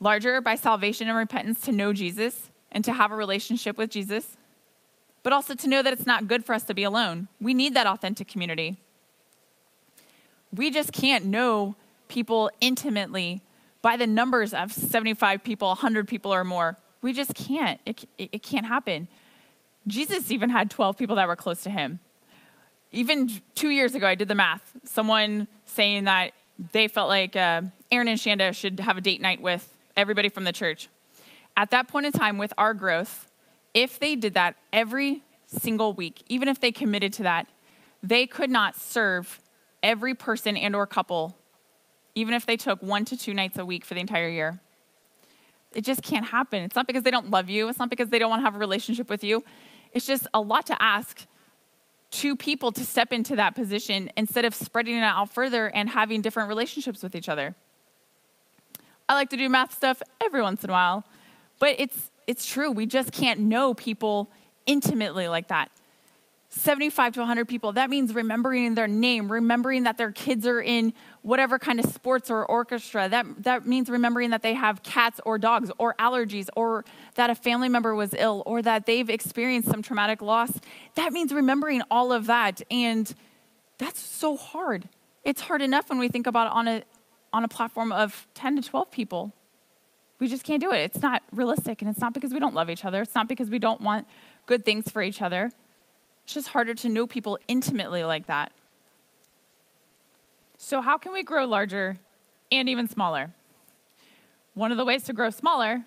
[0.00, 4.36] Larger by salvation and repentance to know Jesus and to have a relationship with Jesus,
[5.28, 7.28] but also to know that it's not good for us to be alone.
[7.38, 8.78] We need that authentic community.
[10.54, 11.76] We just can't know
[12.08, 13.42] people intimately
[13.82, 16.78] by the numbers of 75 people, 100 people or more.
[17.02, 17.78] We just can't.
[17.84, 19.06] It, it, it can't happen.
[19.86, 22.00] Jesus even had 12 people that were close to him.
[22.90, 24.62] Even two years ago, I did the math.
[24.84, 26.32] Someone saying that
[26.72, 27.60] they felt like uh,
[27.92, 30.88] Aaron and Shanda should have a date night with everybody from the church.
[31.54, 33.27] At that point in time, with our growth,
[33.74, 37.46] if they did that every single week, even if they committed to that,
[38.02, 39.40] they could not serve
[39.82, 41.36] every person and or couple
[42.14, 44.60] even if they took one to two nights a week for the entire year
[45.74, 46.62] it just can't happen.
[46.62, 48.54] It's not because they don't love you, it's not because they don't want to have
[48.54, 49.44] a relationship with you.
[49.92, 51.26] It's just a lot to ask
[52.10, 56.22] two people to step into that position instead of spreading it out further and having
[56.22, 57.54] different relationships with each other.
[59.08, 61.04] I like to do math stuff every once in a while,
[61.58, 62.70] but it's it's true.
[62.70, 64.30] We just can't know people
[64.66, 65.70] intimately like that.
[66.50, 67.72] 75 to 100 people.
[67.72, 72.30] That means remembering their name, remembering that their kids are in whatever kind of sports
[72.30, 73.08] or orchestra.
[73.08, 77.34] That, that means remembering that they have cats or dogs or allergies or that a
[77.34, 80.52] family member was ill or that they've experienced some traumatic loss.
[80.96, 82.60] That means remembering all of that.
[82.70, 83.12] And
[83.78, 84.86] that's so hard.
[85.24, 86.82] It's hard enough when we think about it on a,
[87.32, 89.32] on a platform of 10 to 12 people.
[90.18, 90.78] We just can't do it.
[90.78, 91.80] It's not realistic.
[91.80, 94.06] And it's not because we don't love each other, it's not because we don't want
[94.46, 95.52] good things for each other.
[96.24, 98.52] It's just harder to know people intimately like that.
[100.58, 101.98] So, how can we grow larger
[102.50, 103.32] and even smaller?
[104.54, 105.84] One of the ways to grow smaller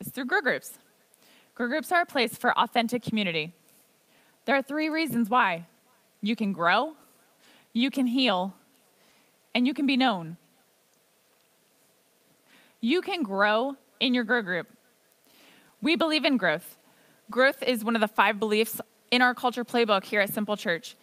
[0.00, 0.78] is through grow groups.
[1.54, 3.52] Grow groups are a place for authentic community.
[4.44, 5.66] There are three reasons why
[6.20, 6.94] you can grow,
[7.72, 8.54] you can heal,
[9.54, 10.36] and you can be known.
[12.84, 14.66] You can grow in your grow group.
[15.80, 16.76] We believe in growth.
[17.30, 18.80] Growth is one of the five beliefs
[19.12, 20.96] in our culture playbook here at Simple Church.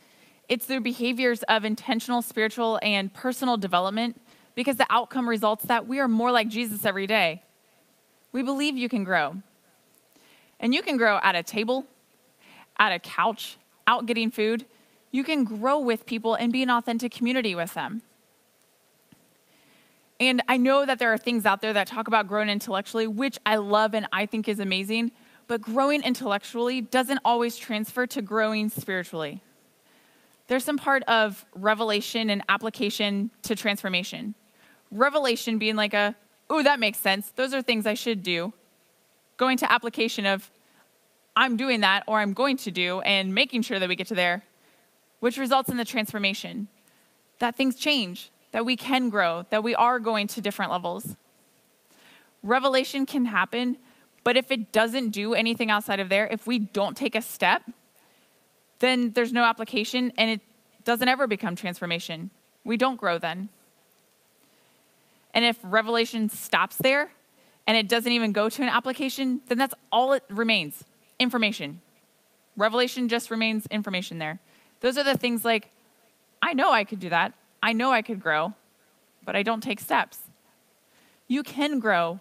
[0.50, 4.20] It's the behaviors of intentional spiritual and personal development
[4.56, 7.44] because the outcome results that we are more like Jesus every day.
[8.34, 9.38] We believe you can grow.
[10.60, 11.86] And you can grow at a table,
[12.78, 13.58] at a couch,
[13.88, 14.66] out getting food.
[15.12, 18.02] You can grow with people and be an authentic community with them.
[20.20, 23.39] And I know that there are things out there that talk about growing intellectually, which
[23.45, 25.11] I love and I think is amazing,
[25.47, 29.41] but growing intellectually doesn't always transfer to growing spiritually.
[30.47, 34.36] There's some part of revelation and application to transformation.
[34.91, 36.15] Revelation being like a,
[36.49, 37.32] oh, that makes sense.
[37.36, 38.51] Those are things I should do.
[39.38, 40.51] Going to application of,
[41.36, 44.15] I'm doing that or I'm going to do and making sure that we get to
[44.15, 44.43] there,
[45.20, 46.67] which results in the transformation.
[47.38, 51.16] That things change, that we can grow, that we are going to different levels.
[52.41, 53.78] Revelation can happen,
[54.24, 57.64] but if it doesn't do anything outside of there, if we don't take a step,
[58.80, 60.41] then there's no application and it
[60.84, 62.30] doesn't ever become transformation.
[62.64, 63.50] We don't grow then.
[65.34, 67.12] And if revelation stops there
[67.68, 70.84] and it doesn't even go to an application, then that's all it remains
[71.20, 71.82] information.
[72.58, 74.39] Revelation just remains information there.
[74.82, 75.70] Those are the things like,
[76.41, 77.34] I know I could do that.
[77.62, 78.53] I know I could grow,
[79.26, 80.20] but I don't take steps.
[81.28, 82.20] You can grow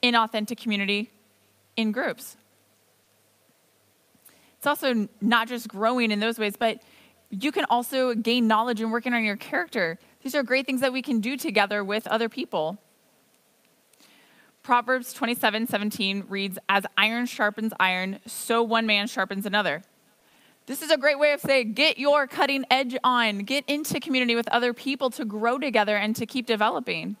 [0.00, 1.10] in authentic community
[1.76, 2.36] in groups.
[4.56, 6.82] It's also not just growing in those ways, but
[7.30, 9.98] you can also gain knowledge and working on your character.
[10.22, 12.78] These are great things that we can do together with other people.
[14.62, 19.82] Proverbs 27 17 reads, As iron sharpens iron, so one man sharpens another.
[20.66, 24.34] This is a great way of saying get your cutting edge on, get into community
[24.34, 27.16] with other people to grow together and to keep developing.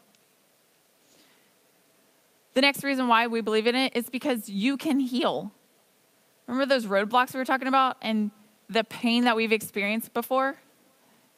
[2.54, 5.52] The next reason why we believe in it is because you can heal.
[6.46, 8.30] Remember those roadblocks we were talking about and
[8.68, 10.56] the pain that we've experienced before?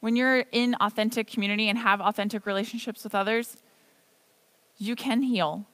[0.00, 3.56] When you're in authentic community and have authentic relationships with others,
[4.76, 5.66] you can heal.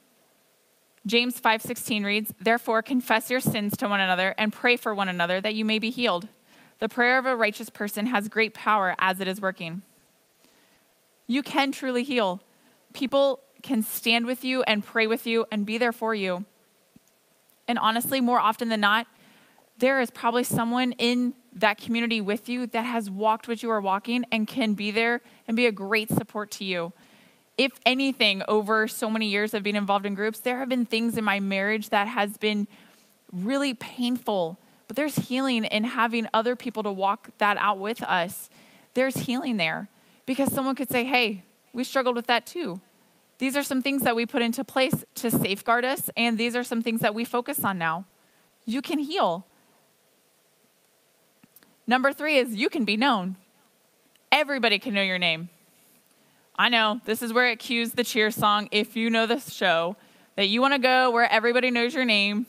[1.05, 5.41] James 5:16 reads, "Therefore confess your sins to one another and pray for one another
[5.41, 6.29] that you may be healed.
[6.79, 9.81] The prayer of a righteous person has great power as it is working."
[11.27, 12.41] You can truly heal.
[12.93, 16.45] People can stand with you and pray with you and be there for you.
[17.67, 19.07] And honestly, more often than not,
[19.77, 23.81] there is probably someone in that community with you that has walked what you are
[23.81, 26.93] walking and can be there and be a great support to you
[27.57, 31.17] if anything, over so many years of being involved in groups, there have been things
[31.17, 32.67] in my marriage that has been
[33.31, 34.57] really painful.
[34.87, 38.49] But there's healing in having other people to walk that out with us.
[38.95, 39.89] There's healing there
[40.25, 41.43] because someone could say, hey,
[41.73, 42.81] we struggled with that too.
[43.39, 46.63] These are some things that we put into place to safeguard us, and these are
[46.63, 48.05] some things that we focus on now.
[48.65, 49.45] You can heal.
[51.85, 53.35] Number three is you can be known.
[54.31, 55.49] Everybody can know your name.
[56.55, 58.69] I know this is where it cues the cheer song.
[58.71, 59.95] If you know the show,
[60.35, 62.45] that you want to go where everybody knows your name,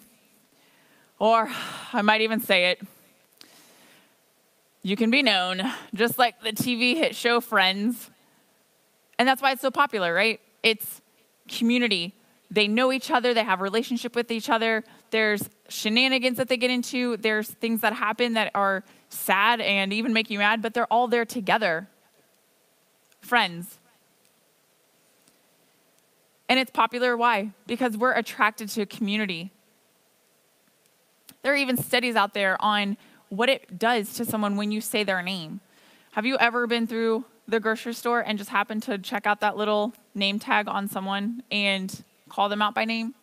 [1.19, 1.49] or
[1.93, 2.81] I might even say it,
[4.83, 5.63] you can be known,
[5.95, 8.11] just like the TV hit show Friends.
[9.19, 10.41] And that's why it's so popular, right?
[10.63, 11.01] It's
[11.49, 12.15] community.
[12.51, 14.85] They know each other, they have a relationship with each other.
[15.11, 20.13] There's shenanigans that they get into, there's things that happen that are sad and even
[20.13, 21.89] make you mad, but they're all there together.
[23.21, 23.79] Friends.
[26.49, 27.17] And it's popular.
[27.17, 27.51] Why?
[27.67, 29.51] Because we're attracted to community.
[31.43, 32.97] There are even studies out there on
[33.29, 35.61] what it does to someone when you say their name.
[36.13, 39.57] Have you ever been through the grocery store and just happened to check out that
[39.57, 43.15] little name tag on someone and call them out by name?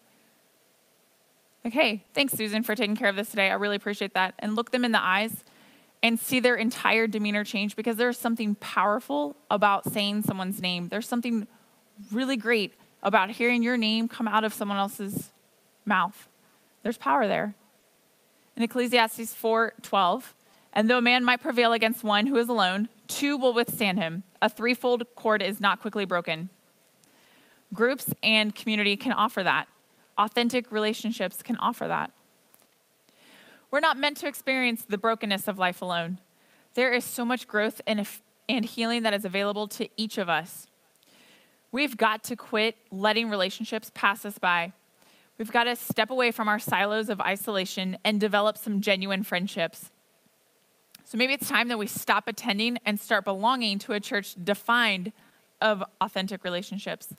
[1.64, 3.50] Like, hey, thanks, Susan, for taking care of this today.
[3.50, 4.34] I really appreciate that.
[4.40, 5.44] And look them in the eyes
[6.04, 10.90] and see their entire demeanor change because there's something powerful about saying someone's name.
[10.90, 11.48] There's something
[12.12, 15.32] really great about hearing your name come out of someone else's
[15.86, 16.28] mouth.
[16.84, 17.56] There's power there.
[18.56, 20.34] In Ecclesiastes 4:12,
[20.74, 24.24] and though a man might prevail against one who is alone, two will withstand him.
[24.41, 26.49] A threefold cord is not quickly broken.
[27.74, 29.68] Groups and community can offer that.
[30.18, 32.12] Authentic relationships can offer that.
[33.70, 36.20] We're not meant to experience the brokenness of life alone.
[36.74, 38.06] There is so much growth in,
[38.49, 40.68] and healing that is available to each of us.
[41.72, 44.74] We've got to quit letting relationships pass us by.
[45.38, 49.90] We've got to step away from our silos of isolation and develop some genuine friendships.
[51.06, 55.12] So maybe it's time that we stop attending and start belonging to a church defined
[55.62, 57.14] of authentic relationships.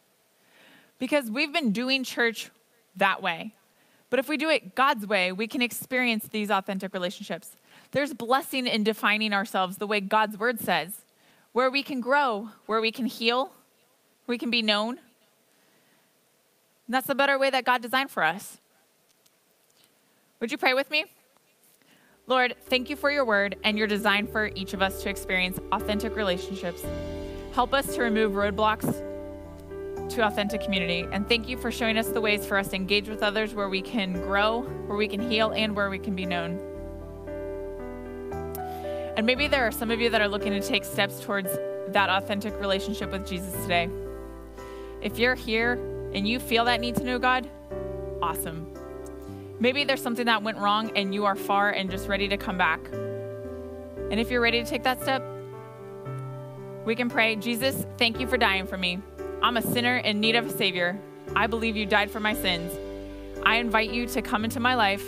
[0.99, 2.51] Because we've been doing church
[2.97, 3.55] that way.
[4.11, 7.57] But if we do it God's way, we can experience these authentic relationships.
[7.93, 11.05] There's blessing in defining ourselves the way God's word says,
[11.53, 13.53] where we can grow, where we can heal,
[14.27, 14.99] we can be known.
[16.87, 18.59] And that's the better way that God designed for us.
[20.41, 21.05] Would you pray with me?
[22.27, 25.59] Lord, thank you for your word and your design for each of us to experience
[25.73, 26.85] authentic relationships.
[27.55, 28.91] Help us to remove roadblocks
[30.11, 31.07] to authentic community.
[31.11, 33.69] And thank you for showing us the ways for us to engage with others where
[33.69, 36.61] we can grow, where we can heal, and where we can be known.
[39.17, 41.51] And maybe there are some of you that are looking to take steps towards
[41.89, 43.91] that authentic relationship with Jesus today.
[45.03, 45.73] If you're here
[46.15, 47.49] and you feel that need to know God,
[48.23, 48.73] awesome.
[49.59, 52.57] Maybe there's something that went wrong and you are far and just ready to come
[52.57, 52.81] back.
[54.11, 55.23] And if you're ready to take that step,
[56.85, 59.01] we can pray Jesus, thank you for dying for me.
[59.43, 60.99] I'm a sinner in need of a Savior.
[61.35, 62.73] I believe you died for my sins.
[63.45, 65.05] I invite you to come into my life.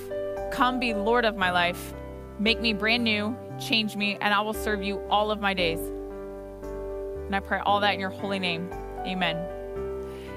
[0.51, 1.95] Come be Lord of my life.
[2.39, 5.79] Make me brand new, change me, and I will serve you all of my days.
[5.81, 8.69] And I pray all that in your holy name.
[9.07, 9.64] Amen.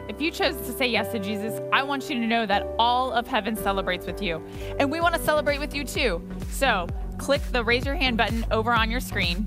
[0.09, 3.11] If you chose to say yes to Jesus, I want you to know that all
[3.11, 4.41] of heaven celebrates with you.
[4.79, 6.25] And we want to celebrate with you too.
[6.49, 6.87] So
[7.17, 9.45] click the raise your hand button over on your screen.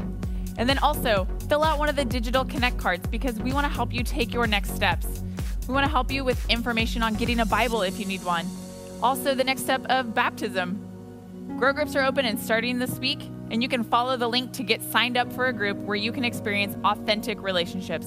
[0.59, 3.73] And then also fill out one of the digital connect cards because we want to
[3.73, 5.23] help you take your next steps.
[5.67, 8.47] We want to help you with information on getting a Bible if you need one.
[9.03, 10.87] Also, the next step of baptism.
[11.57, 14.63] Grow groups are open and starting this week, and you can follow the link to
[14.63, 18.07] get signed up for a group where you can experience authentic relationships.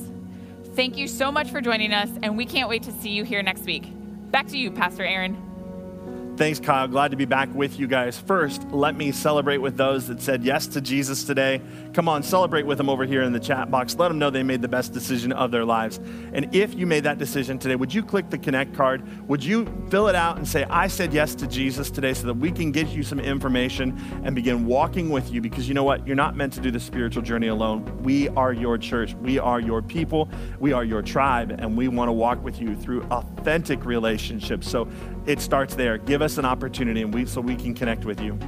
[0.75, 3.43] Thank you so much for joining us, and we can't wait to see you here
[3.43, 3.85] next week.
[4.31, 6.33] Back to you, Pastor Aaron.
[6.35, 6.87] Thanks, Kyle.
[6.87, 8.17] Glad to be back with you guys.
[8.17, 11.61] First, let me celebrate with those that said yes to Jesus today.
[11.93, 13.95] Come on, celebrate with them over here in the chat box.
[13.95, 15.99] Let them know they made the best decision of their lives.
[16.33, 19.03] And if you made that decision today, would you click the connect card?
[19.29, 22.33] Would you fill it out and say, I said yes to Jesus today so that
[22.33, 25.39] we can get you some information and begin walking with you?
[25.39, 26.07] Because you know what?
[26.07, 27.85] You're not meant to do the spiritual journey alone.
[28.01, 30.29] We are your church, we are your people,
[30.59, 34.67] we are your tribe, and we want to walk with you through authentic relationships.
[34.67, 34.87] So
[35.27, 35.99] it starts there.
[35.99, 38.39] Give us an opportunity and we, so we can connect with you.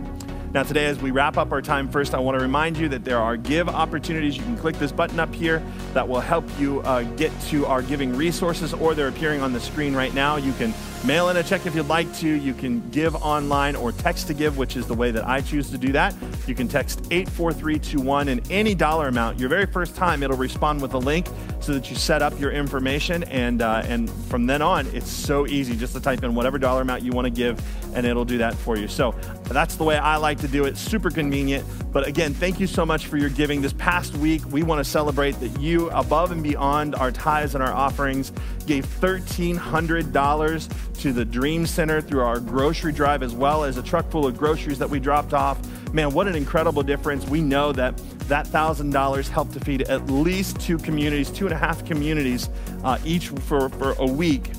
[0.55, 3.03] Now, today, as we wrap up our time, first, I want to remind you that
[3.03, 4.37] there are give opportunities.
[4.37, 5.61] You can click this button up here
[5.93, 9.59] that will help you uh, get to our giving resources, or they're appearing on the
[9.59, 10.37] screen right now.
[10.37, 10.73] You can
[11.05, 12.29] mail in a check if you'd like to.
[12.29, 15.69] You can give online or text to give, which is the way that I choose
[15.71, 16.15] to do that.
[16.47, 19.37] You can text 84321 and any dollar amount.
[19.37, 21.27] Your very first time, it'll respond with a link
[21.59, 23.23] so that you set up your information.
[23.25, 26.81] And, uh, and from then on, it's so easy just to type in whatever dollar
[26.81, 27.61] amount you want to give,
[27.93, 28.87] and it'll do that for you.
[28.87, 29.13] So
[29.45, 30.77] that's the way I like to do it.
[30.77, 31.65] Super convenient.
[31.91, 33.61] But again, thank you so much for your giving.
[33.61, 37.63] This past week, we want to celebrate that you, above and beyond our tithes and
[37.63, 38.31] our offerings,
[38.65, 44.09] gave $1,300 to the Dream Center through our grocery drive, as well as a truck
[44.11, 45.59] full of groceries that we dropped off.
[45.93, 47.25] Man, what an incredible difference.
[47.25, 51.57] We know that that $1,000 helped to feed at least two communities, two and a
[51.57, 52.49] half communities,
[52.83, 54.51] uh, each for, for a week.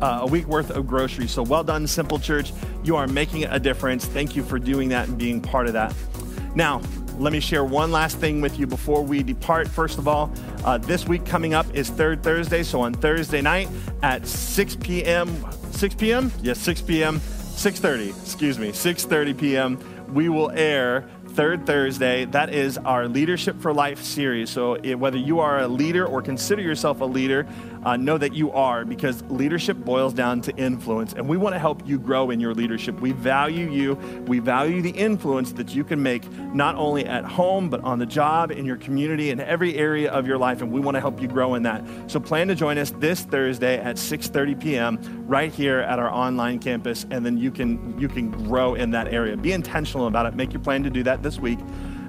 [0.00, 1.30] Uh, a week worth of groceries.
[1.30, 2.52] So well done, Simple Church.
[2.82, 4.04] You are making a difference.
[4.06, 5.94] Thank you for doing that and being part of that.
[6.54, 6.82] Now,
[7.18, 9.68] let me share one last thing with you before we depart.
[9.68, 10.32] First of all,
[10.64, 12.62] uh, this week coming up is Third Thursday.
[12.62, 13.68] So on Thursday night
[14.02, 15.44] at 6 p.m.
[15.70, 16.32] 6 p.m.
[16.42, 17.20] Yes, 6 p.m.
[17.20, 18.08] 6:30.
[18.22, 20.14] Excuse me, 6:30 p.m.
[20.14, 22.24] We will air third Thursday.
[22.26, 24.50] That is our Leadership for Life series.
[24.50, 27.46] So, it, whether you are a leader or consider yourself a leader,
[27.84, 31.12] uh, know that you are because leadership boils down to influence.
[31.12, 33.00] And we want to help you grow in your leadership.
[33.00, 33.94] We value you,
[34.26, 38.06] we value the influence that you can make not only at home, but on the
[38.06, 40.62] job, in your community, in every area of your life.
[40.62, 41.84] And we want to help you grow in that.
[42.06, 45.24] So, plan to join us this Thursday at 6:30 p.m.
[45.26, 49.08] right here at our online campus, and then you can you can grow in that
[49.08, 49.36] area.
[49.36, 50.34] Be intentional about it.
[50.34, 51.58] Make your plan to do that this week.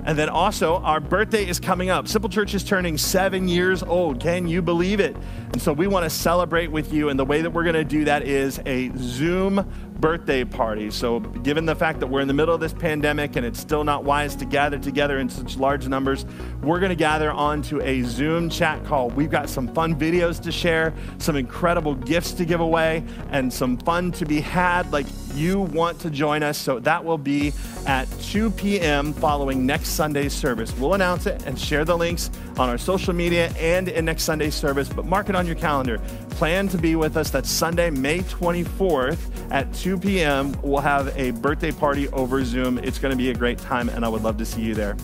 [0.05, 2.07] And then also, our birthday is coming up.
[2.07, 4.19] Simple Church is turning seven years old.
[4.19, 5.15] Can you believe it?
[5.53, 7.09] And so we want to celebrate with you.
[7.09, 9.65] And the way that we're going to do that is a Zoom
[9.99, 10.91] birthday party.
[10.91, 13.83] So, given the fact that we're in the middle of this pandemic and it's still
[13.83, 16.25] not wise to gather together in such large numbers,
[16.61, 19.09] we're going to gather onto a Zoom chat call.
[19.09, 23.77] We've got some fun videos to share, some incredible gifts to give away, and some
[23.77, 24.91] fun to be had.
[24.91, 26.57] Like you want to join us.
[26.57, 27.53] So, that will be
[27.85, 29.13] at 2 p.m.
[29.13, 30.75] following next Sunday's service.
[30.77, 34.55] We'll announce it and share the links on our social media and in next Sunday's
[34.55, 35.99] service, but mark it on your calendar.
[36.33, 37.29] Plan to be with us.
[37.29, 40.57] That's Sunday, May 24th at 2 p.m.
[40.61, 42.79] We'll have a birthday party over Zoom.
[42.79, 44.97] It's going to be a great time, and I would love to see you there.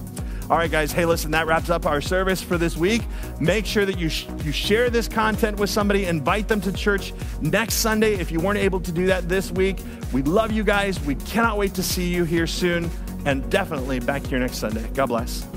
[0.49, 0.91] All right, guys.
[0.91, 3.03] Hey, listen, that wraps up our service for this week.
[3.39, 7.13] Make sure that you, sh- you share this content with somebody, invite them to church
[7.39, 9.77] next Sunday if you weren't able to do that this week.
[10.11, 10.99] We love you guys.
[11.01, 12.89] We cannot wait to see you here soon,
[13.25, 14.87] and definitely back here next Sunday.
[14.95, 15.47] God bless.